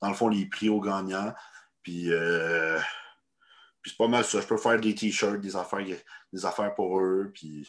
[0.01, 1.33] dans le fond, les prix aux gagnants.
[1.83, 2.09] Puis,
[3.81, 4.41] puis c'est pas mal ça.
[4.41, 5.85] Je peux faire des t-shirts, des affaires,
[6.33, 7.31] des affaires pour eux.
[7.33, 7.67] Puis,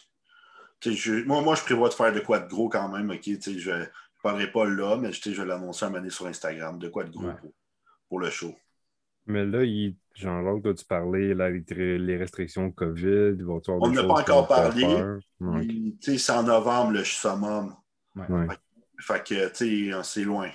[1.27, 3.11] moi, moi, je prévois de faire de quoi de gros quand même.
[3.11, 3.23] ok?
[3.25, 3.85] Je ne
[4.23, 6.79] parlerai pas là, mais je vais l'annoncer un moment sur Instagram.
[6.79, 7.33] De quoi de gros
[8.13, 8.55] pour le show.
[9.25, 13.39] Mais là, il, genre, toi, tu parlais là, les restrictions COVID.
[13.69, 14.85] On n'a pas encore parlé.
[16.03, 17.75] C'est en novembre, le summum.
[18.15, 18.49] Ouais.
[19.01, 20.51] Fait, que, tu sais, c'est loin.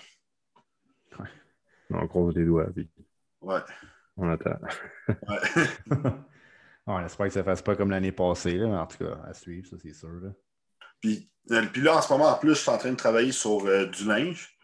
[1.17, 1.29] Ouais.
[1.89, 2.67] On croise les doigts.
[2.71, 2.87] Puis...
[3.41, 3.61] Ouais.
[4.17, 4.59] On attend.
[5.07, 5.15] ouais.
[6.85, 9.17] on espère que ça ne fasse pas comme l'année passée, là, mais en tout cas,
[9.27, 10.11] à suivre, ça, c'est sûr.
[10.21, 10.29] Là.
[11.01, 13.31] Puis, euh, puis là, en ce moment, en plus, je suis en train de travailler
[13.31, 14.56] sur euh, du linge.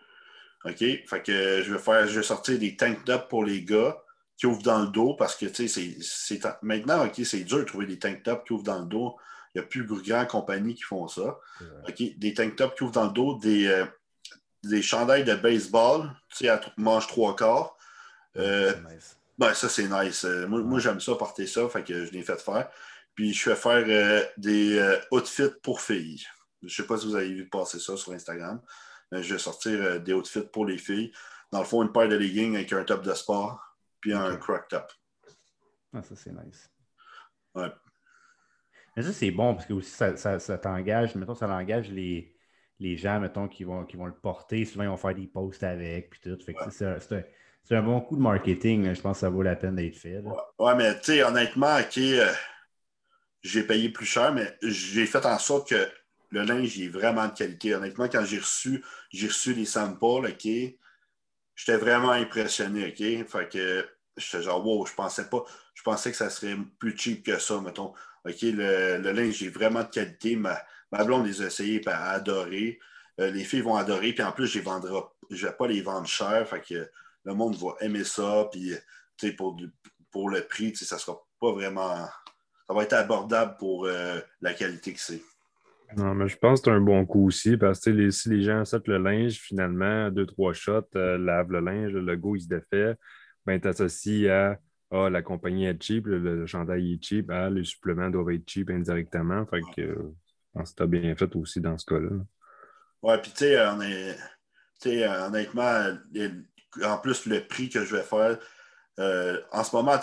[0.65, 0.77] OK?
[0.77, 4.01] Fait que je vais faire, je vais sortir des tank tops pour les gars
[4.37, 7.63] qui ouvrent dans le dos parce que, tu sais, c'est, maintenant, OK, c'est dur de
[7.63, 9.15] trouver des tank tops qui ouvrent dans le dos.
[9.53, 11.39] Il n'y a plus de grandes compagnies qui font ça.
[11.87, 12.17] OK?
[12.17, 13.85] Des tank tops qui ouvrent dans le dos, des, euh,
[14.63, 17.77] des chandails de baseball, tu sais, à manche trois quarts.
[18.37, 18.73] Euh,
[19.37, 20.25] ben, ça, c'est nice.
[20.25, 22.69] Euh, moi, j'aime ça, porter ça, fait que je l'ai fait faire.
[23.13, 26.23] Puis, je vais faire des outfits pour filles.
[26.63, 28.59] Je ne sais pas si vous avez vu passer ça sur Instagram.
[29.13, 31.11] Euh, je vais sortir euh, des outfits pour les filles.
[31.51, 34.67] Dans le fond, une paire de leggings avec un top de sport, puis un croc
[34.69, 34.91] top.
[35.93, 36.69] Ah, ça, c'est nice.
[37.53, 37.69] Ouais.
[38.95, 42.35] Mais ça, c'est bon parce que aussi, ça, ça, t'engage, mettons, ça engage les,
[42.79, 44.65] les gens, mettons, qui vont, qui vont le porter.
[44.65, 46.43] Souvent, ils vont faire des posts avec, puis tout.
[46.43, 48.93] Fait que c'est un, bon coup de marketing.
[48.93, 50.21] Je pense que ça vaut la peine d'être fait.
[50.59, 52.31] Ouais, mais tu sais, honnêtement, OK, euh,
[53.41, 55.87] j'ai payé plus cher, mais j'ai fait en sorte que
[56.33, 57.75] le linge est vraiment de qualité.
[57.75, 60.47] Honnêtement, quand j'ai reçu, j'ai reçu les samples, OK,
[61.55, 63.27] j'étais vraiment impressionné, OK?
[63.27, 67.23] Fait que j'étais genre, wow, je pensais pas, je pensais que ça serait plus cheap
[67.23, 67.93] que ça, mettons.
[68.25, 70.35] OK, le, linge est vraiment de qualité.
[70.35, 70.59] Ma,
[70.91, 72.79] ma blonde les a essayés, et a adoré.
[73.19, 76.47] Euh, les filles vont adorer, puis en plus, je ne vais pas les vendre cher,
[76.49, 76.89] fait que
[77.25, 78.73] le monde va aimer ça, puis
[79.37, 79.55] pour,
[80.09, 82.07] pour le prix, ça sera pas vraiment.
[82.67, 85.21] Ça va être abordable pour euh, la qualité que c'est.
[85.97, 88.63] Non, mais je pense que c'est un bon coup aussi parce que si les gens
[88.65, 92.47] sortent le linge, finalement, deux, trois shots, euh, lavent le linge, le logo il se
[92.47, 92.95] défait,
[93.45, 94.59] ben, tu associes à
[94.91, 98.69] ah, la compagnie est cheap, le, chandail est cheap, ah, les suppléments doivent être cheap
[98.69, 99.45] indirectement.
[99.47, 99.95] Fait que je
[100.53, 102.09] pense que tu bien fait aussi dans ce cas-là.
[103.01, 104.15] Ouais, puis tu sais, est.
[104.85, 105.97] Euh, honnêtement,
[106.83, 108.37] en plus, le prix que je vais faire,
[108.99, 109.99] euh, en ce moment,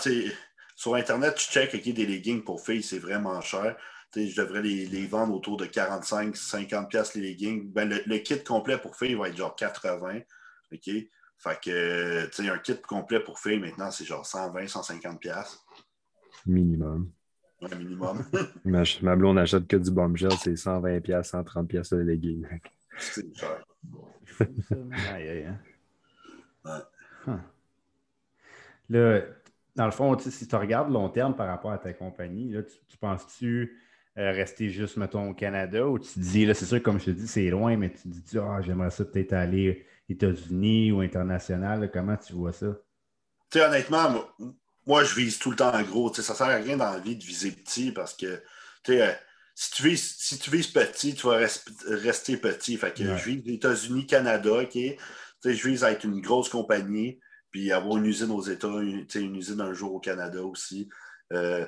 [0.75, 3.75] sur Internet, tu check okay, des leggings pour filles, c'est vraiment cher
[4.15, 7.71] je devrais les, vendre autour de 45-50$ les leggings.
[7.71, 10.19] Ben, le, kit complet pour filles va être genre 80.
[10.73, 10.89] OK?
[11.37, 15.57] Fait que, tu sais, un kit complet pour filles, maintenant, c'est genre 120-150$.
[16.45, 17.11] Minimum.
[17.61, 18.23] Ouais, minimum.
[18.65, 22.47] ma, ma blonde n'achète que du bombshell, c'est 120$, 130$ le legging.
[22.97, 23.65] C'est cher.
[25.13, 25.47] aïe, aïe,
[26.63, 27.33] Ouais.
[28.89, 29.21] Là,
[29.75, 32.97] dans le fond, si tu regardes long terme par rapport à ta compagnie, là, tu
[32.97, 33.79] penses-tu
[34.17, 37.05] euh, rester juste, mettons, au Canada ou tu te dis, là, c'est sûr, comme je
[37.05, 40.91] te dis, c'est loin, mais tu te dis, ah, j'aimerais ça peut-être aller aux États-Unis
[40.91, 41.89] ou international.
[41.91, 42.67] comment tu vois ça?
[43.49, 44.25] Tu sais, honnêtement,
[44.85, 46.13] moi, je vise tout le temps en gros.
[46.13, 48.43] ça ne sert à rien dans la vie de viser petit parce que,
[48.83, 49.11] tu sais, euh,
[49.55, 51.37] si tu, vises, si tu vises petit, tu vas
[51.87, 52.77] rester petit.
[52.77, 54.77] Fait que je vise États-Unis, Canada, OK?
[55.43, 59.35] je vise à être une grosse compagnie, puis avoir une usine aux États, une, une
[59.35, 60.89] usine un jour au Canada aussi.
[61.33, 61.65] Euh,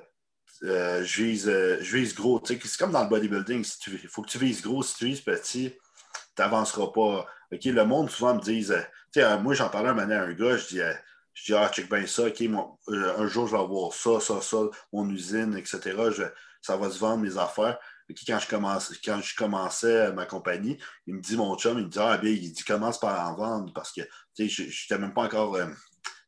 [0.64, 2.42] euh, je, vise, euh, je, vise, gros.
[2.46, 3.66] C'est comme dans le bodybuilding.
[3.88, 4.82] Il faut que tu vises gros.
[4.82, 7.28] Si tu vises petit, tu n'avanceras pas.
[7.52, 8.66] Le monde, souvent, me dit
[9.18, 10.82] euh, moi, j'en parlais un moment à un gars, je dis,
[11.34, 12.24] je dis ah, check bien ça.
[12.24, 14.58] un jour, je vais avoir ça, ça, ça,
[14.92, 15.80] mon usine, etc.
[16.62, 17.78] ça va se vendre, mes affaires.
[18.26, 21.90] quand, je commence, quand je commençais ma compagnie, il me dit, mon chum, il me
[21.90, 24.02] dit, ah, bien, il dit, commence par en vendre parce que
[24.40, 25.60] je n'étais même pas encore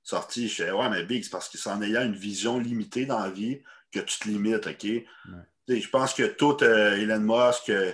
[0.04, 0.48] sorti.
[0.48, 3.20] Je disais, ouais, mais Big, c'est parce que c'est en ayant une vision limitée dans
[3.20, 3.64] la vie
[4.00, 4.86] que tu te limites, OK?
[5.68, 7.92] Je pense que tout euh, Elon Musk, euh,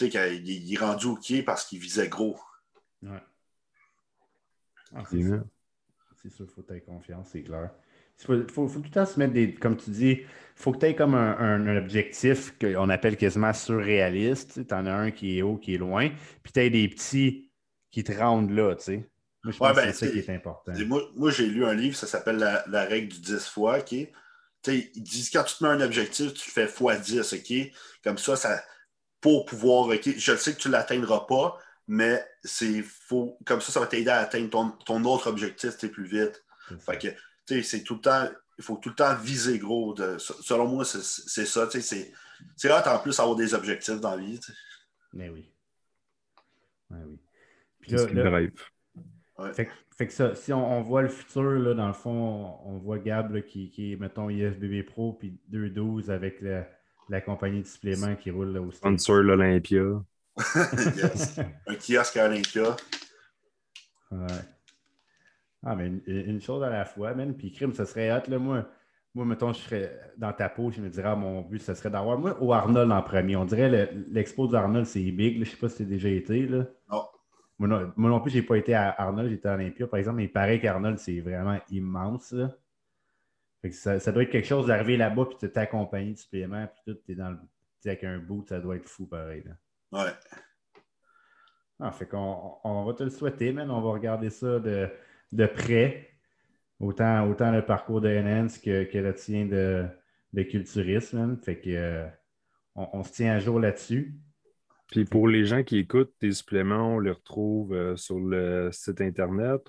[0.00, 2.38] il, il, est rendu OK parce qu'il visait gros.
[3.02, 3.22] Ouais.
[4.94, 5.44] Ah, c'est sûr,
[6.24, 7.70] il faut avoir confiance, c'est clair.
[8.28, 9.54] Il faut, tout le temps se mettre des.
[9.54, 14.66] Comme tu dis, il faut que tu aies comme un, objectif qu'on appelle quasiment surréaliste.
[14.66, 16.10] Tu en as un qui est haut, qui est loin,
[16.42, 17.50] puis tu as des petits
[17.90, 19.10] qui te rendent là, tu sais.
[19.44, 20.72] Moi, je pense que ben, c'est ça qui est important.
[21.16, 23.94] Moi, j'ai lu un livre, ça s'appelle la, règle du 10 fois, OK?
[24.66, 27.74] Ils disent quand tu te mets un objectif, tu fais x10, OK?
[28.04, 28.62] Comme ça, ça
[29.22, 31.56] pour pouvoir, OK, je sais que tu ne l'atteindras pas,
[31.86, 33.38] mais c'est faux.
[33.46, 36.44] Comme ça, ça va t'aider à atteindre ton, autre objectif plus vite.
[36.80, 39.94] Fait que, tu sais, c'est tout le temps, il faut tout le temps viser gros.
[39.94, 41.66] De, selon moi, c'est ça.
[41.68, 42.12] Tu sais,
[42.56, 44.40] c'est rare en plus avoir des objectifs dans la vie.
[45.12, 45.52] Mais oui.
[46.90, 47.20] Mais oui.
[47.80, 48.40] Puis là,
[49.54, 53.40] fait, que ça, si on, voit le futur, là, dans le fond, on, voit Gab
[53.42, 58.52] qui, qui est, mettons, IFBB Pro, puis 2-12 avec la, compagnie de suppléments qui roule
[58.52, 60.02] là, au Sponsor l'Olympia.
[60.96, 61.38] yes.
[61.66, 62.76] Un kiosque à Olympia.
[64.10, 64.26] Ouais.
[65.64, 67.34] Ah, mais une, chose à la fois, même.
[67.36, 68.66] Puis, crime, ça serait hâte, là, moi.
[69.14, 71.90] Moi, mettons, je serais dans ta peau, je me dirais, ah, mon but, ce serait
[71.90, 73.36] d'avoir, moi, au Arnold en premier.
[73.36, 75.34] On dirait l'expo du Arnold, c'est big.
[75.34, 76.46] Je ne sais pas si tu déjà été.
[76.46, 76.64] Là.
[76.90, 77.04] Non.
[77.68, 80.24] Moi non, plus, je n'ai pas été à Arnold, j'étais à Olympia, par exemple, mais
[80.24, 82.34] il paraît qu'Arnold, c'est vraiment immense.
[83.70, 87.12] ça, doit être quelque chose d'arriver là-bas, puis de t'accompagner de supplément, puis tout, tu
[87.12, 87.38] es dans le,
[87.84, 89.44] avec un boot, ça doit être fou pareil.
[89.44, 90.04] Là.
[90.04, 90.12] Ouais.
[91.80, 93.70] Ah, fait qu'on on va te le souhaiter, man.
[93.70, 94.88] On va regarder ça de,
[95.32, 96.10] de près.
[96.78, 99.86] Autant, autant le parcours de NNS que, que le tien de,
[100.32, 101.36] de culturisme.
[101.42, 102.06] Fait que euh,
[102.76, 104.14] on, se tient à jour là-dessus.
[104.92, 109.00] Puis pour les gens qui écoutent tes suppléments, on les retrouve euh, sur le site
[109.00, 109.62] Internet.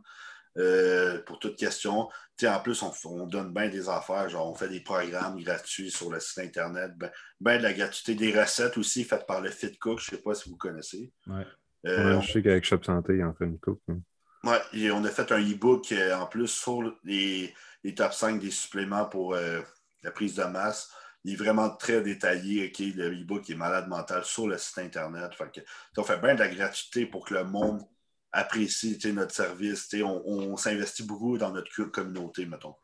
[0.58, 2.08] euh, pour toute question.
[2.42, 6.18] en plus, on, donne bien des affaires, genre on fait des programmes gratuits sur le
[6.18, 10.00] site Internet, ben, ben de la gratuité, des recettes aussi faites par le Fit Cook,
[10.00, 11.12] je ne sais pas si vous connaissez.
[11.28, 11.46] Ouais.
[11.84, 13.82] je sais qu'avec Shop Santé, il en fait une coupe.
[13.88, 14.00] Hein.
[14.42, 18.50] Oui, et on a fait un e-book en plus sur les, les top 5 des
[18.50, 20.90] suppléments pour la prise de masse
[21.24, 22.70] il est vraiment très détaillé.
[22.78, 25.34] Le e-book est malade mental sur le site Internet.
[25.34, 25.60] Fait que,
[25.96, 27.82] on fait bien de la gratuité pour que le monde
[28.30, 29.94] apprécie notre service.
[30.02, 32.74] On, s'investit beaucoup dans notre communauté, mettons.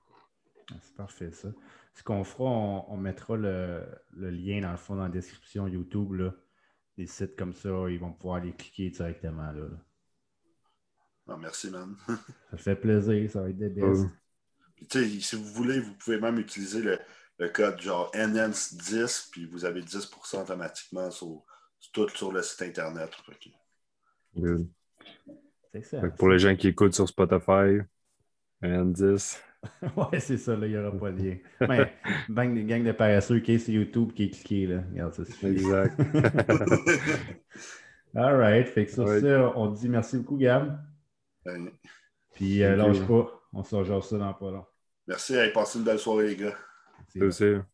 [0.70, 1.48] Ah, c'est parfait, ça.
[1.92, 6.14] Ce qu'on fera, on, mettra le, lien dans le fond dans la description YouTube.
[6.14, 6.32] Là.
[6.96, 9.52] Des sites comme ça, ils vont pouvoir aller cliquer directement.
[9.52, 9.68] Là,
[11.28, 11.94] ah, merci, man.
[12.50, 14.06] ça fait plaisir, ça va être des best.
[15.20, 16.98] si vous voulez, vous pouvez même utiliser le,
[17.40, 21.42] le code genre NNS10, puis vous avez 10% automatiquement sur,
[21.92, 23.10] tout sur le site Internet.
[26.18, 27.80] pour les gens qui écoutent sur Spotify,
[28.62, 29.40] NN10.
[29.96, 31.38] ouais, c'est ça, là, il n'y aura pas de lien.
[31.66, 31.96] Mais,
[32.28, 34.82] bang, des gangs de paresseux qui est sur YouTube qui est cliqué, là.
[34.90, 35.98] Regarde, ça Exact.
[38.14, 38.66] All right.
[38.66, 40.78] Fait que sur ça, on dit merci beaucoup, Gab.
[42.34, 43.30] Puis, euh, lâche pas.
[43.52, 44.66] On se rejoint ça dans pas long.
[45.06, 45.36] Merci.
[45.36, 46.56] Allez, passez une belle soirée, les gars.
[47.08, 47.64] Sí, Entonces.